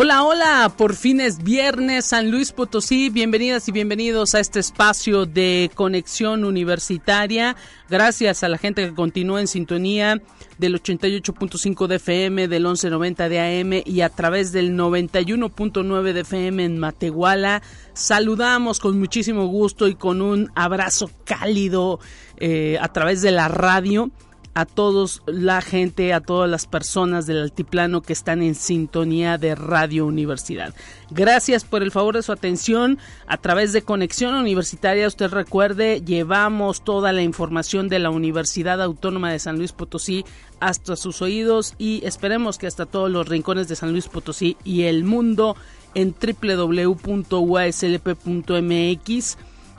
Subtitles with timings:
[0.00, 5.26] Hola, hola, por fin es viernes, San Luis Potosí, bienvenidas y bienvenidos a este espacio
[5.26, 7.56] de conexión universitaria.
[7.90, 10.22] Gracias a la gente que continúa en sintonía
[10.56, 16.64] del 88.5 de FM, del 1190 de AM y a través del 91.9 de FM
[16.64, 17.60] en Matehuala.
[17.92, 21.98] Saludamos con muchísimo gusto y con un abrazo cálido
[22.36, 24.12] eh, a través de la radio
[24.58, 29.54] a todos la gente, a todas las personas del altiplano que están en sintonía de
[29.54, 30.74] Radio Universidad.
[31.12, 32.98] Gracias por el favor de su atención.
[33.28, 39.30] A través de Conexión Universitaria, usted recuerde, llevamos toda la información de la Universidad Autónoma
[39.30, 40.24] de San Luis Potosí
[40.58, 44.82] hasta sus oídos y esperemos que hasta todos los rincones de San Luis Potosí y
[44.86, 45.54] el mundo
[45.94, 46.98] en www.uaslp.mx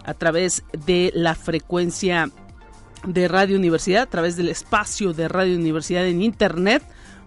[0.05, 2.31] a través de la frecuencia
[3.05, 6.83] de Radio Universidad, a través del espacio de Radio Universidad en Internet,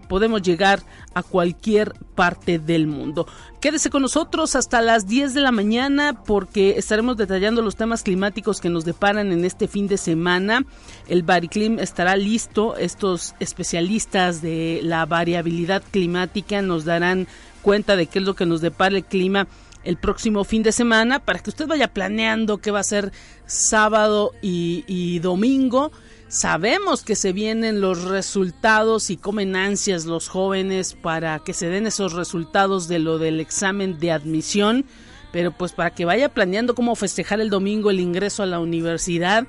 [0.07, 3.25] podemos llegar a cualquier parte del mundo.
[3.59, 8.61] Quédese con nosotros hasta las 10 de la mañana porque estaremos detallando los temas climáticos
[8.61, 10.65] que nos deparan en este fin de semana.
[11.07, 12.75] El Bariclim estará listo.
[12.77, 17.27] Estos especialistas de la variabilidad climática nos darán
[17.61, 19.47] cuenta de qué es lo que nos depara el clima
[19.83, 23.11] el próximo fin de semana para que usted vaya planeando qué va a ser
[23.45, 25.91] sábado y, domingo.
[26.27, 31.85] Sabemos que se vienen los resultados y comen ansias los jóvenes para que se den
[31.85, 34.85] esos resultados de lo del examen de admisión,
[35.31, 39.45] pero pues para que vaya planeando cómo festejar el domingo el ingreso a la universidad.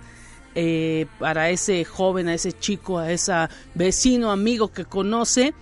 [0.56, 3.32] Eh, para ese joven, a ese chico, a ese
[3.74, 5.52] vecino, amigo que conoce,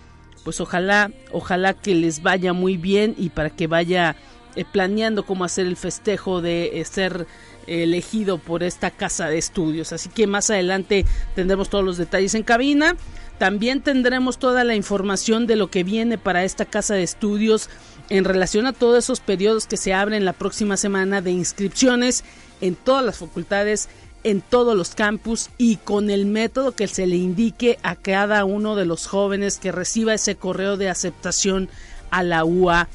[0.45, 4.17] pues ojalá, ojalá que les vaya muy bien y para que vaya
[4.57, 7.27] eh, planeando cómo hacer el festejo de eh, ser
[7.67, 9.93] elegido por esta casa de estudios.
[9.93, 12.97] Así que más adelante tendremos todos los detalles en cabina.
[13.39, 17.71] También tendremos toda la información de lo que viene para esta casa de estudios
[18.09, 22.25] en relación a todos esos periodos que se abren la próxima semana de inscripciones
[22.61, 23.89] en todas las facultades,
[24.23, 28.77] en todos los campus y con el método que se le indique a cada uno
[28.77, 31.69] de los jóvenes que reciba ese correo de aceptación
[32.11, 32.89] a la UA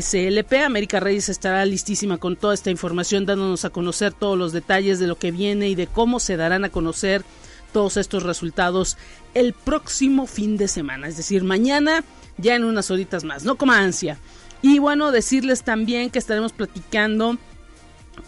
[0.00, 0.64] SLP.
[0.64, 5.06] América Reyes estará listísima con toda esta información, dándonos a conocer todos los detalles de
[5.06, 7.24] lo que viene y de cómo se darán a conocer
[7.72, 8.96] todos estos resultados
[9.34, 12.04] el próximo fin de semana, es decir, mañana
[12.36, 14.18] ya en unas horitas más, no como ansia.
[14.62, 17.38] Y bueno, decirles también que estaremos platicando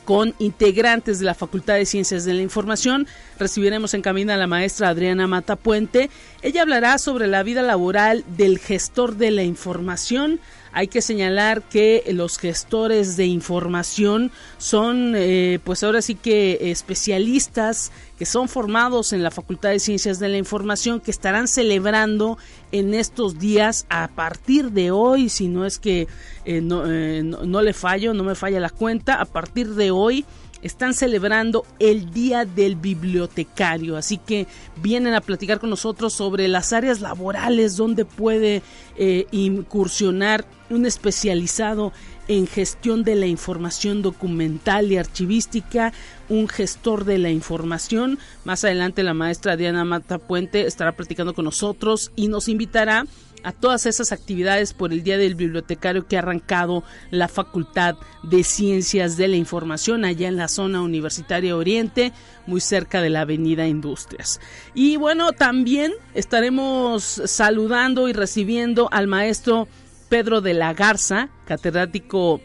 [0.05, 3.07] con integrantes de la Facultad de Ciencias de la Información.
[3.39, 6.11] Recibiremos en camino a la maestra Adriana Mata Puente.
[6.43, 10.41] Ella hablará sobre la vida laboral del gestor de la información,
[10.75, 17.93] hay que señalar que los gestores de información son, eh, pues ahora sí que especialistas
[18.19, 22.39] que son formados en la Facultad de Ciencias de la Información, que estarán celebrando
[22.73, 26.09] en estos días a partir de hoy, si no es que
[26.45, 30.25] eh, no, eh, no le fallo, no me falla la cuenta, a partir de hoy
[30.65, 33.97] están celebrando el Día del Bibliotecario.
[33.97, 34.49] Así que
[34.83, 38.63] vienen a platicar con nosotros sobre las áreas laborales donde puede
[38.97, 41.93] eh, incursionar un especializado
[42.27, 45.93] en gestión de la información documental y archivística,
[46.31, 48.19] un gestor de la información.
[48.45, 53.05] Más adelante la maestra Diana Mata Puente estará platicando con nosotros y nos invitará
[53.45, 58.43] a todas esas actividades por el Día del Bibliotecario que ha arrancado la Facultad de
[58.43, 62.13] Ciencias de la Información allá en la zona universitaria Oriente,
[62.47, 64.41] muy cerca de la Avenida Industrias.
[64.75, 69.69] Y bueno, también estaremos saludando y recibiendo al maestro
[70.09, 72.41] Pedro de la Garza, catedrático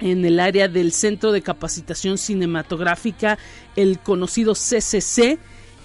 [0.00, 3.38] en el área del Centro de Capacitación Cinematográfica,
[3.76, 5.38] el conocido CCC,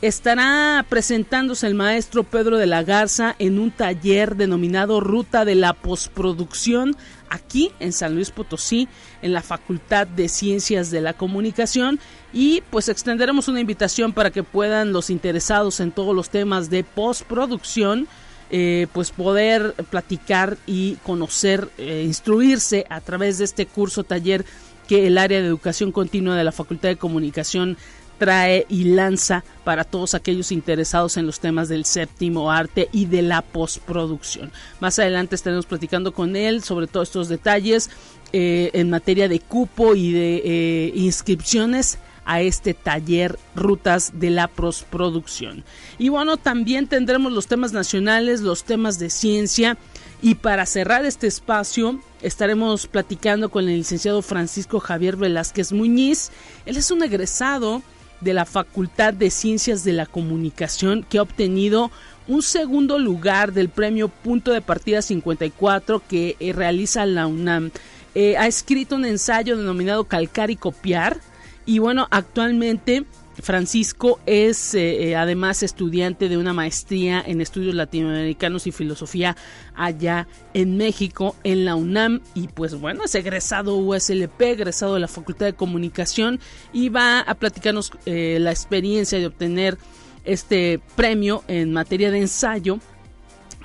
[0.08, 5.74] estará presentándose el maestro Pedro de la Garza en un taller denominado Ruta de la
[5.74, 6.96] Postproducción
[7.30, 8.88] aquí en San Luis Potosí,
[9.24, 12.00] en la Facultad de Ciencias de la Comunicación.
[12.34, 16.84] Y pues extenderemos una invitación para que puedan los interesados en todos los temas de
[16.84, 18.08] postproducción
[18.52, 24.46] eh, pues poder platicar y conocer, eh, instruirse a través de este curso taller
[24.88, 27.76] que el área de educación continua de la Facultad de Comunicación
[28.18, 33.22] trae y lanza para todos aquellos interesados en los temas del séptimo arte y de
[33.22, 34.52] la postproducción.
[34.80, 37.90] Más adelante estaremos platicando con él sobre todos estos detalles
[38.34, 44.48] eh, en materia de cupo y de eh, inscripciones a este taller Rutas de la
[44.48, 45.64] Prosproducción.
[45.98, 49.78] Y bueno, también tendremos los temas nacionales, los temas de ciencia.
[50.22, 56.32] Y para cerrar este espacio, estaremos platicando con el licenciado Francisco Javier Velázquez Muñiz.
[56.66, 57.84] Él es un egresado
[58.22, 61.92] de la Facultad de Ciencias de la Comunicación que ha obtenido
[62.28, 67.72] un segundo lugar del premio Punto de Partida 54 que eh, realiza la UNAM.
[68.16, 71.20] Eh, ha escrito un ensayo denominado Calcar y Copiar
[71.66, 73.06] y bueno, actualmente
[73.42, 79.36] Francisco es eh, además estudiante de una maestría en estudios latinoamericanos y filosofía
[79.76, 82.22] allá en México, en la UNAM.
[82.34, 86.40] Y pues bueno, es egresado USLP, egresado de la Facultad de Comunicación
[86.74, 89.78] y va a platicarnos la experiencia de obtener
[90.24, 92.80] este premio en materia de ensayo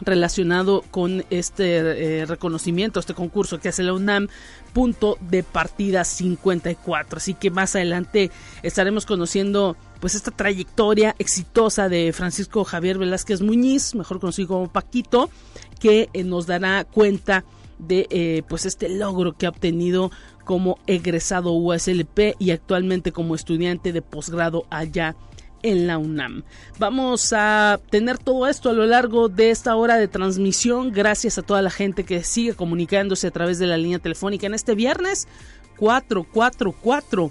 [0.00, 4.28] relacionado con este eh, reconocimiento, este concurso que hace la UNAM,
[4.72, 7.18] punto de partida 54.
[7.18, 8.30] Así que más adelante
[8.62, 15.30] estaremos conociendo pues esta trayectoria exitosa de Francisco Javier Velázquez Muñiz, mejor conocido como Paquito,
[15.78, 17.44] que eh, nos dará cuenta
[17.78, 20.10] de eh, pues este logro que ha obtenido
[20.44, 25.29] como egresado USLP y actualmente como estudiante de posgrado allá en
[25.62, 26.42] la UNAM.
[26.78, 30.92] Vamos a tener todo esto a lo largo de esta hora de transmisión.
[30.92, 34.54] Gracias a toda la gente que sigue comunicándose a través de la línea telefónica en
[34.54, 35.28] este viernes
[35.76, 37.30] 444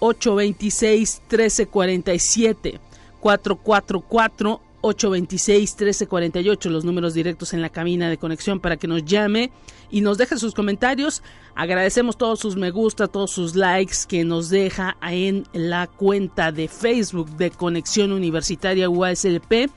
[0.00, 2.80] 826 1347
[3.20, 9.50] 444 826-1348, los números directos en la cabina de conexión para que nos llame
[9.90, 11.22] y nos deje sus comentarios.
[11.54, 16.68] Agradecemos todos sus me gusta, todos sus likes que nos deja en la cuenta de
[16.68, 19.70] Facebook de Conexión Universitaria UASLP.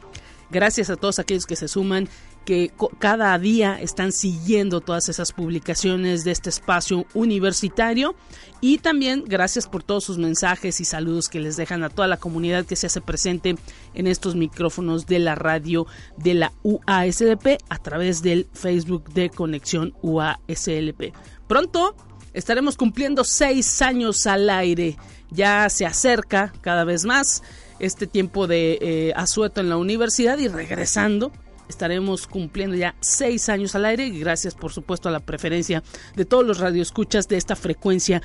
[0.49, 2.09] Gracias a todos aquellos que se suman
[2.47, 8.15] que cada día están siguiendo todas esas publicaciones de este espacio universitario
[8.61, 12.15] y también gracias por todos sus mensajes y saludos que les dejan a toda la
[12.15, 13.57] comunidad que se hace presente
[13.95, 19.93] en estos micrófonos de la radio de la UASLP a través del Facebook de Conexión
[20.01, 21.13] UASLP.
[21.49, 21.97] Pronto
[22.33, 24.95] estaremos cumpliendo seis años al aire.
[25.31, 27.43] Ya se acerca cada vez más
[27.79, 31.33] este tiempo de eh, asueto en la universidad y regresando
[31.69, 35.83] estaremos cumpliendo ya seis años al aire y gracias por supuesto a la preferencia
[36.15, 38.21] de todos los radioescuchas de esta frecuencia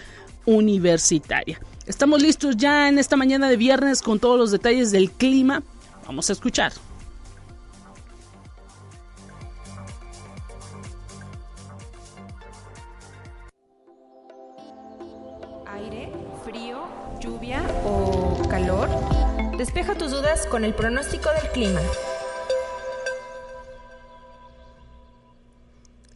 [0.46, 1.60] universitaria.
[1.86, 5.62] Estamos listos ya en esta mañana de viernes con todos los detalles del clima.
[6.06, 6.72] Vamos a escuchar.
[15.66, 16.12] Aire,
[16.44, 16.84] frío,
[17.20, 18.88] lluvia o calor.
[19.56, 21.80] Despeja tus dudas con el pronóstico del clima.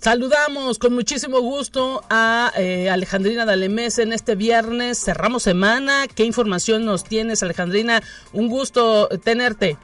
[0.06, 5.04] Saludamos con muchísimo gusto a eh, Alejandrina Dalemés en este viernes.
[5.04, 6.04] Cerramos semana.
[6.06, 8.00] ¿Qué información nos tienes, Alejandrina?
[8.32, 9.76] Un gusto tenerte.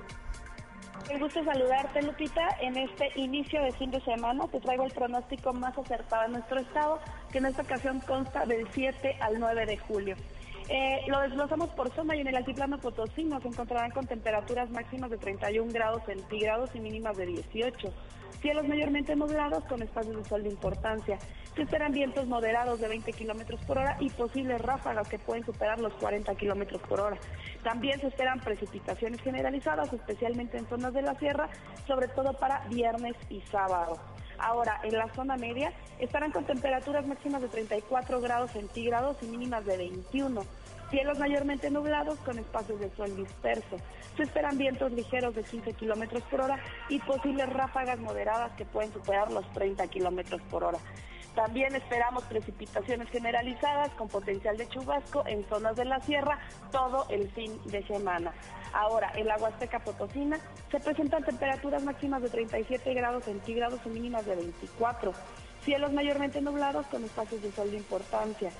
[1.12, 2.56] Un gusto saludarte, Lupita.
[2.60, 6.60] En este inicio de fin de semana te traigo el pronóstico más acertado de nuestro
[6.60, 7.00] estado,
[7.32, 10.14] que en esta ocasión consta del 7 al 9 de julio.
[10.68, 15.10] Eh, lo desglosamos por zona y en el altiplano Potosí nos encontrarán con temperaturas máximas
[15.10, 17.92] de 31 grados centígrados y mínimas de 18.
[18.42, 21.16] Cielos mayormente nublados con espacios de sol de importancia.
[21.54, 25.80] Se esperan vientos moderados de 20 kilómetros por hora y posibles ráfagas que pueden superar
[25.80, 27.16] los 40 kilómetros por hora.
[27.62, 31.48] También se esperan precipitaciones generalizadas, especialmente en zonas de la sierra,
[31.86, 33.96] sobre todo para viernes y sábado.
[34.38, 39.64] Ahora, en la zona media estarán con temperaturas máximas de 34 grados centígrados y mínimas
[39.64, 40.40] de 21.
[40.92, 43.78] Cielos mayormente nublados con espacios de sol disperso.
[44.14, 48.92] Se esperan vientos ligeros de 15 kilómetros por hora y posibles ráfagas moderadas que pueden
[48.92, 50.78] superar los 30 kilómetros por hora.
[51.34, 56.38] También esperamos precipitaciones generalizadas con potencial de chubasco en zonas de la sierra
[56.70, 58.34] todo el fin de semana.
[58.74, 60.38] Ahora, en la Huasteca Potosina
[60.70, 65.12] se presentan temperaturas máximas de 37 grados centígrados y mínimas de 24.
[65.64, 68.50] Cielos mayormente nublados con espacios de sol de importancia.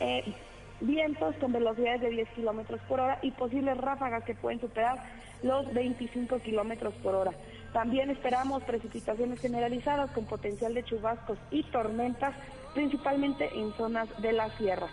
[0.00, 0.34] Eh,
[0.80, 4.98] vientos con velocidades de 10 kilómetros por hora y posibles ráfagas que pueden superar
[5.42, 7.32] los 25 kilómetros por hora.
[7.72, 12.34] También esperamos precipitaciones generalizadas con potencial de chubascos y tormentas,
[12.74, 14.88] principalmente en zonas de la sierra.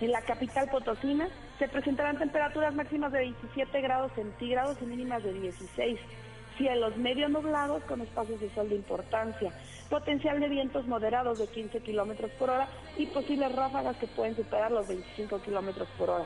[0.00, 5.32] En la capital potosina se presentarán temperaturas máximas de 27 grados centígrados y mínimas de
[5.32, 5.98] 16.
[6.58, 9.52] Cielos medio nublados con espacios de sol de importancia
[9.92, 14.72] potencial de vientos moderados de 15 kilómetros por hora y posibles ráfagas que pueden superar
[14.72, 16.24] los 25 kilómetros por hora.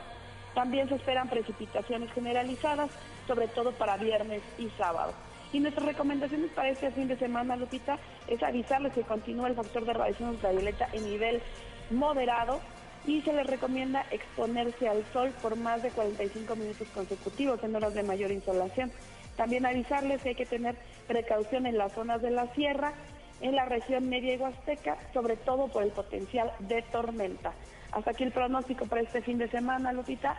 [0.55, 2.89] También se esperan precipitaciones generalizadas,
[3.27, 5.11] sobre todo para viernes y sábado.
[5.51, 9.83] Y nuestras recomendaciones para este fin de semana, Lupita, es avisarles que continúa el factor
[9.83, 11.41] de radiación ultravioleta en nivel
[11.91, 12.61] moderado
[13.05, 17.93] y se les recomienda exponerse al sol por más de 45 minutos consecutivos en horas
[17.93, 18.93] de mayor insolación.
[19.35, 22.93] También avisarles que hay que tener precaución en las zonas de la sierra,
[23.41, 27.53] en la región media y huasteca, sobre todo por el potencial de tormenta.
[27.91, 30.37] Hasta aquí el pronóstico para este fin de semana, Lupita,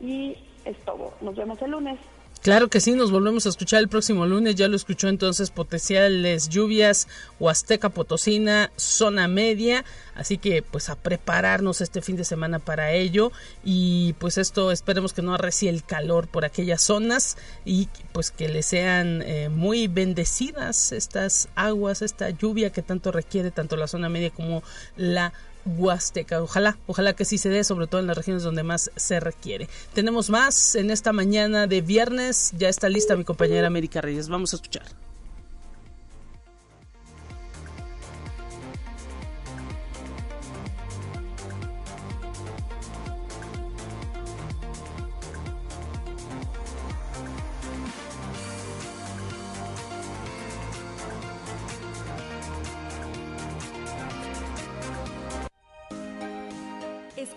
[0.00, 1.14] y es todo.
[1.20, 1.98] Nos vemos el lunes.
[2.42, 4.54] Claro que sí, nos volvemos a escuchar el próximo lunes.
[4.54, 7.08] Ya lo escuchó entonces potenciales lluvias,
[7.40, 9.84] Huasteca Potosina, zona media.
[10.14, 13.32] Así que pues a prepararnos este fin de semana para ello.
[13.64, 18.48] Y pues esto esperemos que no arrecie el calor por aquellas zonas y pues que
[18.48, 24.08] le sean eh, muy bendecidas estas aguas, esta lluvia que tanto requiere tanto la zona
[24.08, 24.62] media como
[24.96, 25.32] la
[25.66, 26.42] Huasteca.
[26.42, 29.68] Ojalá, ojalá que sí se dé, sobre todo en las regiones donde más se requiere.
[29.94, 32.52] Tenemos más en esta mañana de viernes.
[32.56, 34.28] Ya está lista mi compañera América Reyes.
[34.28, 35.05] Vamos a escuchar.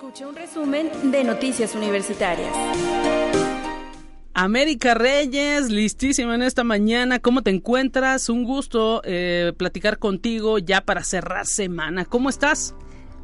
[0.02, 2.54] Un resumen de Noticias Universitarias.
[4.34, 7.20] América Reyes, listísima en esta mañana.
[7.20, 8.30] ¿Cómo te encuentras?
[8.30, 12.06] Un gusto eh, platicar contigo ya para cerrar semana.
[12.06, 12.76] ¿Cómo estás?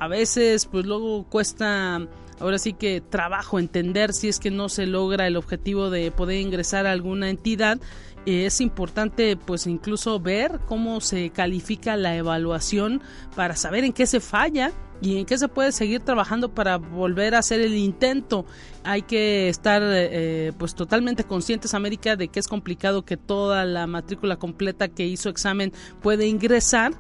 [0.03, 2.01] a veces pues luego cuesta
[2.41, 6.41] ahora sí que trabajo entender si es que no se logra el objetivo de poder
[6.41, 7.79] ingresar a alguna entidad
[8.27, 13.01] es importante pues incluso ver cómo se califica la evaluación
[13.37, 17.35] para saber en qué se falla y en qué se puede seguir trabajando para volver
[17.35, 18.47] a hacer el intento.
[18.85, 23.89] Hay que estar eh, pues totalmente conscientes, América, de que es complicado que toda la
[23.89, 26.93] matrícula completa que hizo examen puede ingresar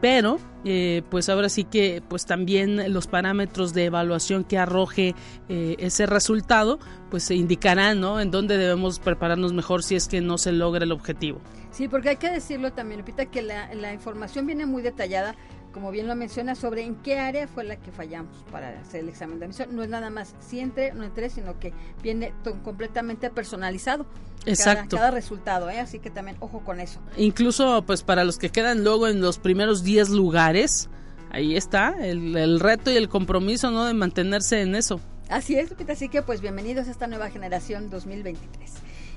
[0.00, 5.14] pero eh, pues ahora sí que pues también los parámetros de evaluación que arroje
[5.48, 6.78] eh, ese resultado
[7.10, 8.20] pues se indicarán ¿no?
[8.20, 11.40] en dónde debemos prepararnos mejor si es que no se logra el objetivo.
[11.70, 15.36] Sí, porque hay que decirlo también, Lupita, que la, la información viene muy detallada
[15.78, 19.08] como bien lo menciona, sobre en qué área fue la que fallamos para hacer el
[19.10, 19.76] examen de admisión.
[19.76, 24.04] No es nada más si entre, no entre, sino que viene completamente personalizado.
[24.44, 24.96] Exacto.
[24.96, 25.78] Cada, resultado, ¿eh?
[25.78, 26.98] así que también ojo con eso.
[27.16, 30.90] Incluso, pues para los que quedan luego en los primeros 10 lugares,
[31.30, 33.84] ahí está el, el reto y el compromiso, ¿no?
[33.84, 35.00] De mantenerse en eso.
[35.28, 38.72] Así es, Lupita, así que pues bienvenidos a esta nueva generación 2023.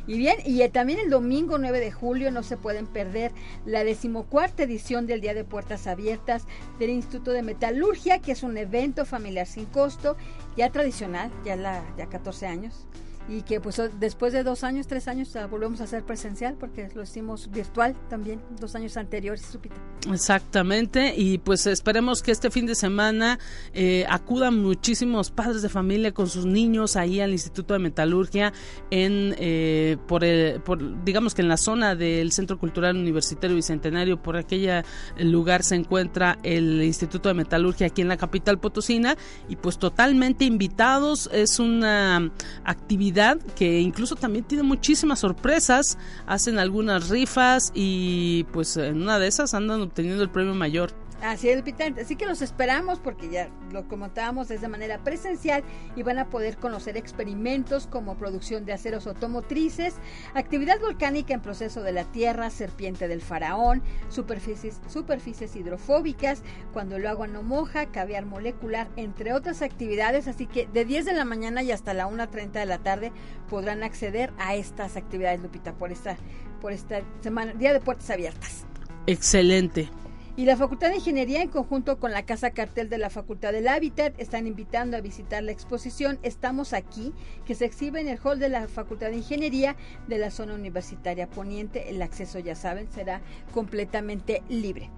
[0.07, 3.31] Y bien, y también el domingo 9 de julio no se pueden perder
[3.65, 6.45] la decimocuarta edición del Día de Puertas Abiertas
[6.79, 10.17] del Instituto de Metalurgia, que es un evento familiar sin costo,
[10.57, 12.87] ya tradicional, ya la ya 14 años
[13.27, 17.03] y que pues después de dos años, tres años volvemos a hacer presencial porque lo
[17.03, 19.75] hicimos virtual también dos años anteriores, Supita.
[20.12, 23.39] Exactamente y pues esperemos que este fin de semana
[23.73, 28.51] eh, acudan muchísimos padres de familia con sus niños ahí al Instituto de Metalurgia
[28.89, 30.23] en eh, por,
[30.63, 34.84] por digamos que en la zona del Centro Cultural Universitario Bicentenario por aquella
[35.19, 39.15] lugar se encuentra el Instituto de Metalurgia aquí en la capital potosina
[39.47, 42.31] y pues totalmente invitados es una
[42.63, 43.11] actividad
[43.56, 49.54] que incluso también tiene muchísimas sorpresas, hacen algunas rifas y pues en una de esas
[49.54, 50.91] andan obteniendo el premio mayor.
[51.21, 52.01] Así es, Pitante.
[52.01, 55.63] Así que los esperamos porque ya lo comentábamos es de manera presencial
[55.95, 59.95] y van a poder conocer experimentos como producción de aceros automotrices,
[60.34, 66.41] actividad volcánica en proceso de la Tierra, serpiente del faraón, superficies, superficies hidrofóbicas,
[66.73, 70.27] cuando el agua no moja, caviar molecular, entre otras actividades.
[70.27, 73.12] Así que de 10 de la mañana y hasta la 1.30 de la tarde
[73.47, 76.17] podrán acceder a estas actividades, Lupita, por esta,
[76.62, 78.65] por esta semana, Día de Puertas Abiertas.
[79.05, 79.89] Excelente.
[80.37, 83.67] Y la Facultad de Ingeniería, en conjunto con la Casa Cartel de la Facultad del
[83.67, 87.11] Hábitat, están invitando a visitar la exposición Estamos aquí,
[87.45, 89.75] que se exhibe en el hall de la Facultad de Ingeniería
[90.07, 91.89] de la zona universitaria poniente.
[91.89, 93.19] El acceso, ya saben, será
[93.53, 94.89] completamente libre.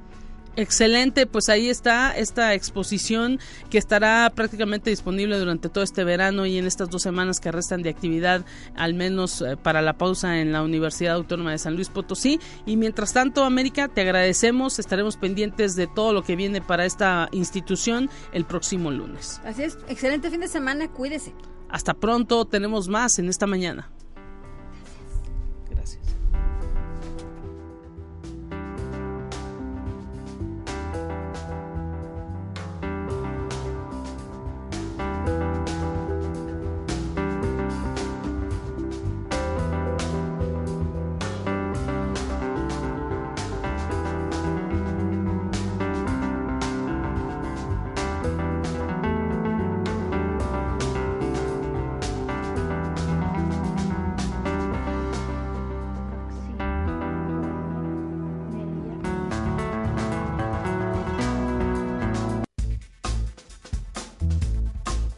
[0.55, 3.39] Excelente, pues ahí está esta exposición
[3.71, 7.81] que estará prácticamente disponible durante todo este verano y en estas dos semanas que restan
[7.81, 11.89] de actividad, al menos eh, para la pausa en la Universidad Autónoma de San Luis
[11.89, 12.39] Potosí.
[12.67, 17.29] Y mientras tanto, América, te agradecemos, estaremos pendientes de todo lo que viene para esta
[17.31, 19.41] institución el próximo lunes.
[19.43, 21.33] Así es, excelente fin de semana, cuídese.
[21.69, 23.89] Hasta pronto, tenemos más en esta mañana.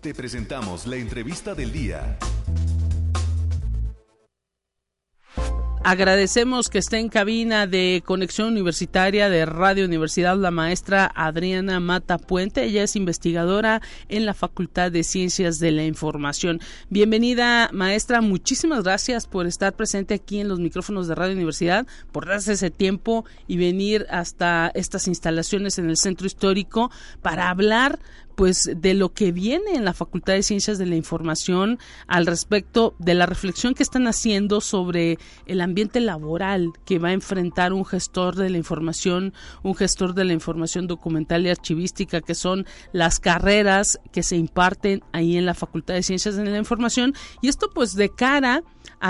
[0.06, 2.20] Te presentamos la entrevista del día.
[5.84, 12.20] Agradecemos que esté en cabina de Conexión Universitaria de Radio Universidad la maestra Adriana Mata
[12.20, 12.64] Puente.
[12.64, 16.60] Ella es investigadora en la Facultad de Ciencias de la Información.
[16.90, 18.22] Bienvenida, maestra.
[18.22, 22.72] Muchísimas gracias por estar presente aquí en los micrófonos de Radio Universidad, por darse ese
[22.72, 26.92] tiempo y venir hasta estas instalaciones en el centro histórico
[27.22, 28.00] para hablar
[28.36, 32.96] pues de lo que viene en la Facultad de Ciencias de la Información al respecto
[33.00, 37.86] de la reflexión que están haciendo sobre el ambiente laboral que va a enfrentar un
[37.86, 43.20] gestor de la información, un gestor de la información documental y archivística, que son las
[43.20, 47.14] carreras que se imparten ahí en la Facultad de Ciencias de la Información.
[47.42, 48.64] Y esto pues de cara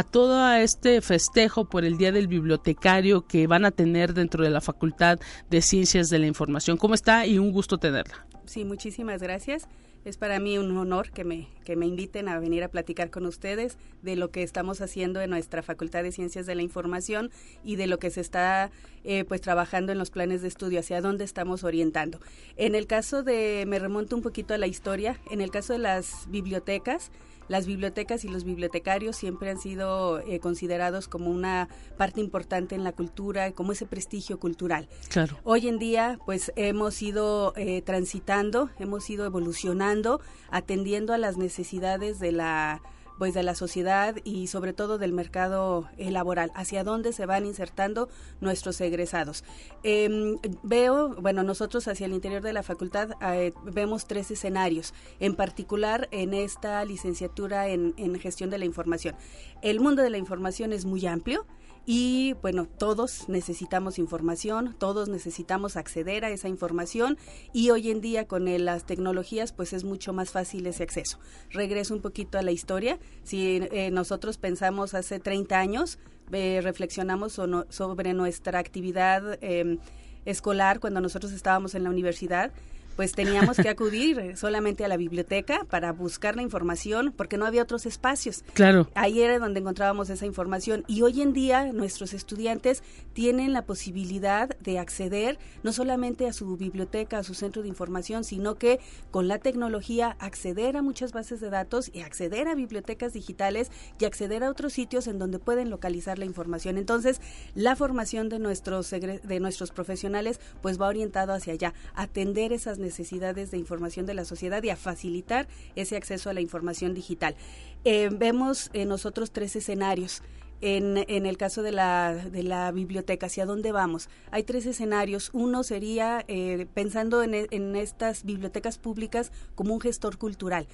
[0.03, 4.61] todo este festejo por el Día del Bibliotecario que van a tener dentro de la
[4.61, 5.19] Facultad
[5.49, 6.77] de Ciencias de la Información.
[6.77, 7.25] ¿Cómo está?
[7.25, 8.25] Y un gusto tenerla.
[8.45, 9.67] Sí, muchísimas gracias.
[10.05, 13.25] Es para mí un honor que me, que me inviten a venir a platicar con
[13.25, 17.31] ustedes de lo que estamos haciendo en nuestra Facultad de Ciencias de la Información
[17.63, 18.69] y de lo que se está
[19.03, 22.19] eh, pues trabajando en los planes de estudio, hacia dónde estamos orientando.
[22.55, 25.79] En el caso de, me remonto un poquito a la historia, en el caso de
[25.79, 27.09] las bibliotecas,
[27.47, 32.83] las bibliotecas y los bibliotecarios siempre han sido eh, considerados como una parte importante en
[32.83, 34.87] la cultura, como ese prestigio cultural.
[35.09, 35.37] Claro.
[35.43, 42.19] Hoy en día, pues hemos ido eh, transitando, hemos ido evolucionando, atendiendo a las necesidades
[42.19, 42.81] de la
[43.17, 47.45] pues de la sociedad y sobre todo del mercado eh, laboral, hacia dónde se van
[47.45, 48.09] insertando
[48.41, 49.43] nuestros egresados.
[49.83, 55.35] Em, veo, bueno, nosotros hacia el interior de la facultad eh, vemos tres escenarios, en
[55.35, 59.15] particular en esta licenciatura en, en gestión de la información.
[59.61, 61.45] El mundo de la información es muy amplio,
[61.85, 67.17] y bueno, todos necesitamos información, todos necesitamos acceder a esa información
[67.53, 71.19] y hoy en día con las tecnologías pues es mucho más fácil ese acceso.
[71.51, 72.97] Regreso un poquito a la historia.
[73.23, 75.99] Si eh, nosotros pensamos hace 30 años,
[76.31, 79.77] eh, reflexionamos sobre nuestra actividad em,
[80.25, 82.51] escolar cuando nosotros estábamos en la universidad,
[82.95, 87.63] pues teníamos que acudir solamente a la biblioteca para buscar la información porque no había
[87.63, 88.43] otros espacios.
[88.53, 88.89] Claro.
[88.95, 94.57] Ahí era donde encontrábamos esa información y hoy en día nuestros estudiantes tienen la posibilidad
[94.59, 98.79] de acceder no solamente a su biblioteca, a su centro de información, sino que
[99.11, 104.05] con la tecnología acceder a muchas bases de datos y acceder a bibliotecas digitales y
[104.05, 106.77] acceder a otros sitios en donde pueden localizar la información.
[106.77, 107.21] Entonces,
[107.53, 112.84] la formación de nuestros de nuestros profesionales pues va orientado hacia allá, atender esas necesidades
[112.89, 117.35] de información de la sociedad y a facilitar ese acceso a la información digital.
[117.83, 120.21] Eh, vemos en nosotros tres escenarios.
[120.61, 124.09] En, en, el caso de la, de la biblioteca, ¿hacia dónde vamos?
[124.31, 125.29] Hay tres escenarios.
[125.33, 130.67] Uno sería eh, pensando en, en, estas bibliotecas públicas como un gestor cultural.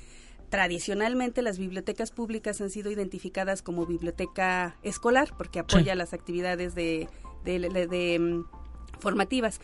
[0.50, 7.10] Tradicionalmente las bibliotecas públicas han sido identificadas como biblioteca escolar porque apoya las actividades de,
[7.44, 8.44] de, de mm,
[9.00, 9.60] formativas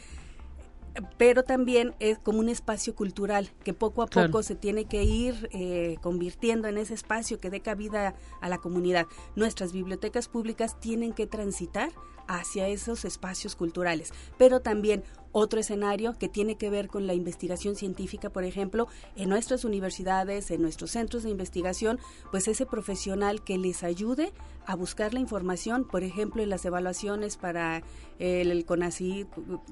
[1.18, 5.50] pero también es como un espacio cultural que poco a poco se tiene que ir
[5.52, 9.06] eh, convirtiendo en ese espacio que dé cabida a la comunidad.
[9.36, 11.92] Nuestras bibliotecas públicas tienen que transitar
[12.28, 17.76] hacia esos espacios culturales, pero también otro escenario que tiene que ver con la investigación
[17.76, 22.00] científica, por ejemplo, en nuestras universidades, en nuestros centros de investigación,
[22.32, 24.34] pues ese profesional que les ayude
[24.66, 27.84] a buscar la información, por ejemplo, en las evaluaciones para
[28.20, 29.28] el, el CONACYT,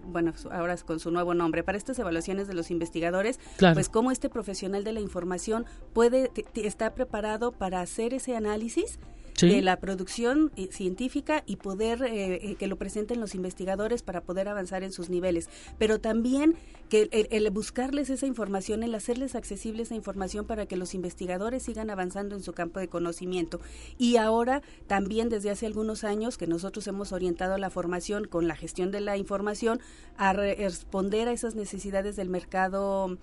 [0.06, 4.30] bueno, ahora con su nuevo nombre, para estas evaluaciones de los investigadores, pues cómo este
[4.30, 9.00] profesional de la información puede, está preparado para hacer ese análisis
[9.41, 14.21] de la producción eh, científica y poder eh, eh, que lo presenten los investigadores para
[14.21, 16.56] poder avanzar en sus niveles, pero también
[16.89, 21.89] que el, buscarles esa información, el hacerles accesible esa información para que los investigadores sigan
[21.89, 23.60] avanzando en su campo de conocimiento.
[23.98, 28.56] Y ahora también desde hace algunos años que nosotros hemos orientado la formación con la
[28.56, 29.80] gestión de la información
[30.17, 33.17] a responder a esas necesidades del mercado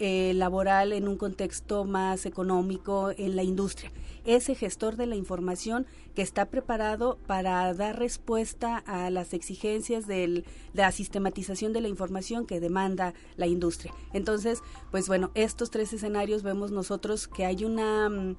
[0.00, 3.92] eh, laboral en un contexto más económico en la industria.
[4.24, 10.44] Ese gestor de la información que está preparado para dar respuesta a las exigencias de
[10.72, 13.92] la sistematización de la información que demanda la industria.
[14.12, 18.34] Entonces, pues bueno, estos tres escenarios vemos nosotros que hay una...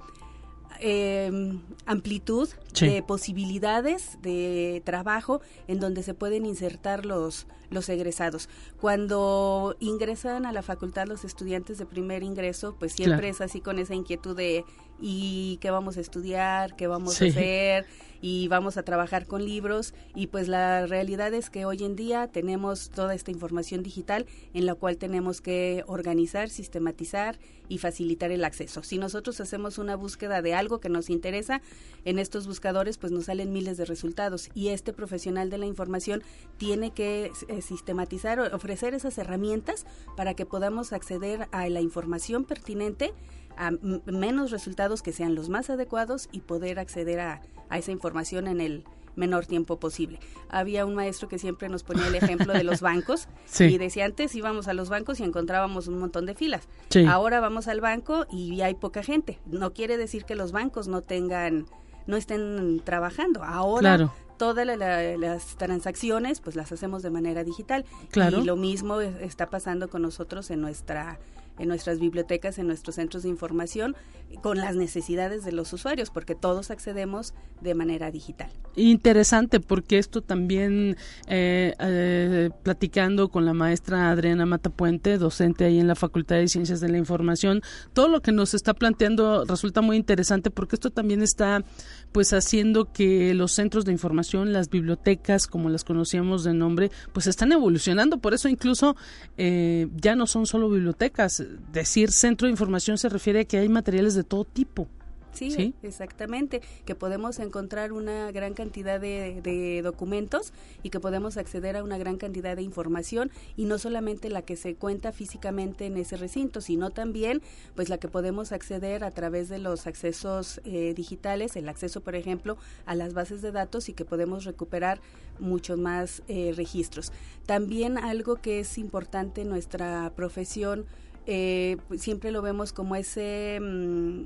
[0.79, 8.49] Em, amplitud de posibilidades de trabajo en donde se pueden insertar los, los egresados.
[8.81, 13.79] Cuando ingresan a la facultad los estudiantes de primer ingreso, pues siempre es así con
[13.79, 14.65] esa inquietud de
[14.99, 16.75] ¿y qué vamos a estudiar?
[16.75, 17.86] ¿Qué vamos a hacer?
[18.21, 22.27] y vamos a trabajar con libros y pues la realidad es que hoy en día
[22.27, 27.38] tenemos toda esta información digital en la cual tenemos que organizar, sistematizar
[27.69, 28.81] y facilitar el acceso.
[28.81, 31.62] Si nosotros hacemos una búsqueda de algo que nos interesa,
[32.03, 36.23] en estos buscadores pues nos salen miles de resultados y este profesional de la información
[36.58, 39.86] tiene que eh, sistematizar, ofrecer esas herramientas
[40.17, 43.13] para que podamos acceder a la información pertinente
[43.57, 48.47] a menos resultados que sean los más adecuados y poder acceder a, a esa información
[48.47, 48.83] en el
[49.15, 50.19] menor tiempo posible.
[50.49, 53.27] Había un maestro que siempre nos ponía el ejemplo de los bancos
[53.59, 56.67] y decía antes íbamos a los bancos y encontrábamos un montón de filas.
[57.07, 59.39] Ahora vamos al banco y hay poca gente.
[59.45, 61.65] No quiere decir que los bancos no tengan
[62.07, 63.43] no estén trabajando.
[63.43, 69.89] Ahora todas las transacciones pues las hacemos de manera digital y lo mismo está pasando
[69.89, 71.19] con nosotros en nuestra
[71.59, 73.95] en nuestras bibliotecas, en nuestros centros de información,
[74.41, 78.49] con las necesidades de los usuarios, porque todos accedemos de manera digital.
[78.75, 85.87] Interesante, porque esto también, eh, eh, platicando con la maestra Adriana Matapuente, docente ahí en
[85.87, 87.61] la Facultad de Ciencias de la Información,
[87.93, 91.63] todo lo que nos está planteando resulta muy interesante, porque esto también está
[92.11, 97.27] pues haciendo que los centros de información, las bibliotecas, como las conocíamos de nombre, pues
[97.27, 98.19] están evolucionando.
[98.19, 98.95] Por eso incluso
[99.37, 101.43] eh, ya no son solo bibliotecas.
[101.71, 104.88] Decir centro de información se refiere a que hay materiales de todo tipo.
[105.36, 111.84] Sí, exactamente, que podemos encontrar una gran cantidad de, documentos y que podemos acceder a
[111.84, 116.15] una gran cantidad de información y no solamente la que se cuenta físicamente en ese
[116.15, 117.41] recinto, sino también
[117.75, 122.15] pues la que podemos acceder a través de los accesos eh, digitales, el acceso por
[122.15, 125.01] ejemplo a las bases de datos y que podemos recuperar
[125.39, 127.12] muchos más eh, registros.
[127.45, 130.86] También algo que es importante en nuestra profesión,
[131.25, 133.59] eh, siempre lo vemos como ese...
[133.61, 134.25] Mm,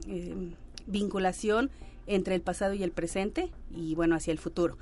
[0.89, 1.69] vinculación
[2.07, 4.77] entre el pasado y el presente y bueno, hacia el futuro.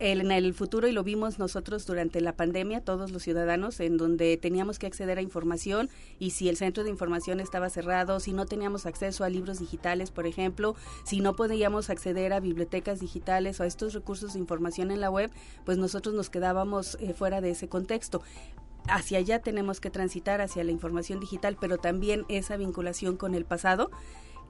[0.00, 4.36] en el futuro, y lo vimos nosotros durante la pandemia, todos los ciudadanos, en donde
[4.36, 8.46] teníamos que acceder a información y si el centro de información estaba cerrado, si no
[8.46, 13.64] teníamos acceso a libros digitales, por ejemplo, si no podíamos acceder a bibliotecas digitales o
[13.64, 15.32] a estos recursos de información en la web,
[15.64, 18.22] pues nosotros nos quedábamos eh, fuera de ese contexto
[18.86, 23.44] hacia allá tenemos que transitar hacia la información digital, pero también esa vinculación con el
[23.44, 23.90] pasado.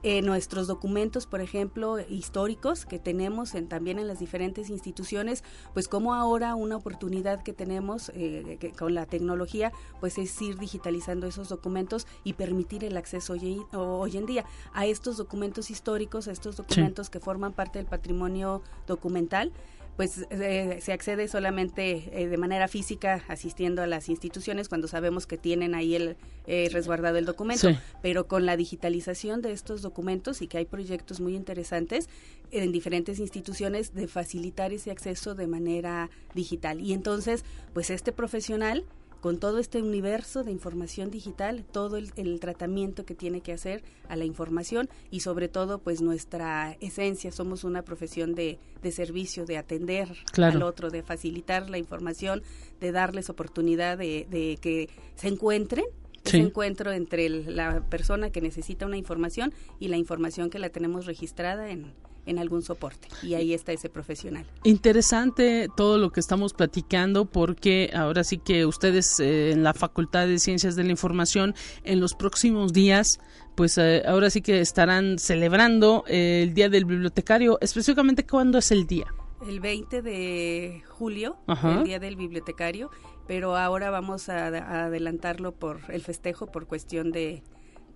[0.01, 5.89] Eh, nuestros documentos, por ejemplo, históricos que tenemos en, también en las diferentes instituciones, pues
[5.89, 11.49] como ahora una oportunidad que tenemos eh, con la tecnología, pues es ir digitalizando esos
[11.49, 16.55] documentos y permitir el acceso hoy, hoy en día a estos documentos históricos, a estos
[16.55, 19.51] documentos que forman parte del patrimonio documental
[19.99, 25.27] pues eh, se accede solamente eh, de manera física asistiendo a las instituciones cuando sabemos
[25.27, 26.15] que tienen ahí el
[26.47, 27.67] eh, resguardado el documento,
[28.01, 32.07] pero con la digitalización de estos documentos y que hay proyectos muy interesantes
[32.49, 36.79] en diferentes instituciones de facilitar ese acceso de manera digital.
[36.79, 38.85] Y entonces, pues este profesional
[39.21, 44.15] con todo este universo de información digital, todo el, tratamiento que tiene que hacer a
[44.15, 49.57] la información y sobre todo pues nuestra esencia, somos una profesión de, de servicio, de
[49.57, 52.41] atender al otro, de facilitar la información,
[52.79, 55.85] de darles oportunidad de, de que se encuentren
[56.23, 61.05] ese encuentro entre la persona que necesita una información y la información que la tenemos
[61.05, 61.93] registrada en,
[62.29, 64.45] en algún soporte y ahí está ese profesional.
[64.63, 70.27] Interesante todo lo que estamos platicando porque ahora sí que ustedes eh, en la Facultad
[70.27, 73.19] de Ciencias de la Información en los próximos días
[73.55, 77.57] pues eh, ahora sí que estarán celebrando eh, el Día del Bibliotecario.
[77.59, 79.13] Específicamente, ¿cuándo es el día?
[79.45, 82.89] El 20 de julio, el Día del Bibliotecario,
[83.27, 84.47] pero ahora vamos a
[84.85, 87.43] adelantarlo por el festejo por cuestión de,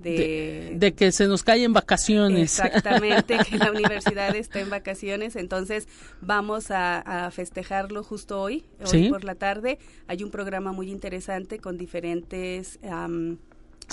[0.04, 2.60] de, que se nos caen vacaciones.
[2.60, 5.88] Exactamente, que la universidad está en vacaciones, entonces
[6.22, 9.80] vamos a, festejarlo justo hoy, hoy por la tarde.
[10.08, 12.80] Hay un programa muy interesante con diferentes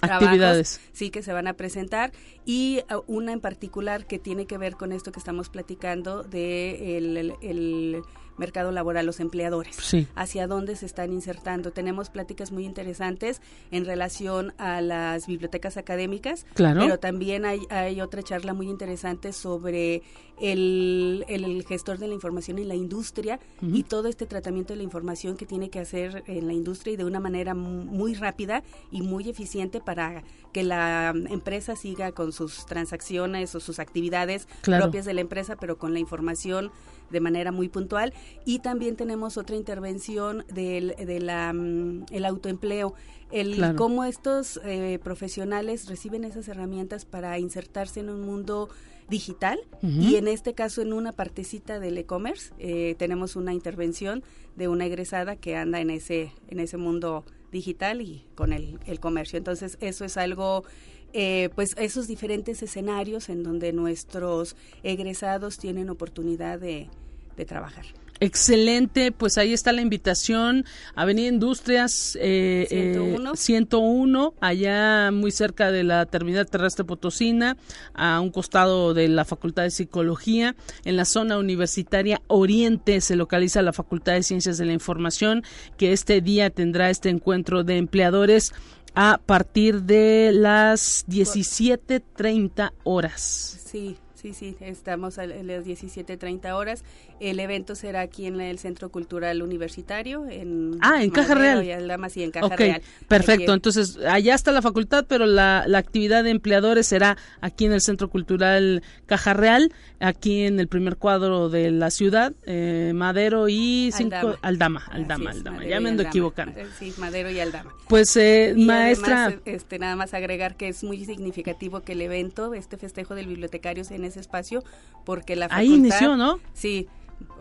[0.03, 0.81] actividades.
[0.93, 2.13] sí, que se van a presentar
[2.45, 6.97] y uh, una en particular que tiene que ver con esto que estamos platicando de
[6.97, 8.03] el
[8.41, 9.77] mercado laboral, los empleadores,
[10.17, 11.71] hacia dónde se están insertando.
[11.71, 18.23] Tenemos pláticas muy interesantes en relación a las bibliotecas académicas, pero también hay, hay otra
[18.25, 20.03] charla muy interesante sobre
[20.41, 24.83] el, el, gestor de la información en la industria y todo este tratamiento de la
[24.83, 29.03] información que tiene que hacer en la industria y de una manera muy rápida y
[29.03, 30.23] muy eficiente para
[30.53, 35.77] que la empresa siga con sus transacciones o sus actividades propias de la empresa, pero
[35.79, 36.73] con la información
[37.11, 38.13] de manera muy puntual.
[38.45, 42.95] Y también tenemos otra intervención del de la, mm, el autoempleo.
[43.31, 48.69] El cómo estos eh, profesionales reciben esas herramientas para insertarse en un mundo
[49.09, 54.23] digital y en este caso en una partecita del e-commerce eh, tenemos una intervención
[54.57, 59.01] de una egresada que anda en ese en ese mundo digital y con el, el
[59.01, 59.37] comercio.
[59.37, 60.65] Entonces eso es algo
[61.13, 66.89] eh, pues esos diferentes escenarios en donde nuestros egresados tienen oportunidad de,
[67.37, 67.87] de trabajar.
[68.23, 70.67] Excelente, pues ahí está la invitación.
[70.95, 73.35] Avenida Industrias eh, 101.
[73.35, 77.57] 101, eh, allá muy cerca de la terminal terrestre Potosina,
[77.95, 80.55] a un costado de la Facultad de Psicología.
[80.85, 85.43] En la zona universitaria Oriente se localiza la Facultad de Ciencias de la Información,
[85.79, 88.53] que este día tendrá este encuentro de empleadores
[88.95, 93.61] a partir de las 17.30 horas.
[93.65, 96.85] Sí, Sí, sí, estamos a las 17.30 horas.
[97.21, 100.27] El evento será aquí en el Centro Cultural Universitario.
[100.29, 101.65] En ah, en Caja Real.
[101.65, 102.83] Y sí, en Caja Real.
[103.09, 107.73] Perfecto, entonces allá está la facultad, pero la, la, actividad de empleadores será aquí en
[107.73, 113.49] el Centro Cultural Caja Real, aquí en el primer cuadro de la ciudad, eh, Madero
[113.49, 114.85] y cinco, Aldama.
[114.91, 116.61] Aldama, Aldama, ya me ando equivocando.
[116.61, 117.75] Eh, sí, Madero y Aldama.
[117.89, 119.41] Pues, eh, maestra.
[119.47, 123.83] este, nada más agregar que es muy significativo que el evento, este festejo del bibliotecario
[123.91, 124.63] en ese espacio
[125.05, 125.73] porque la facultad...
[125.73, 126.39] Ahí inició, ¿no?
[126.53, 126.89] Sí,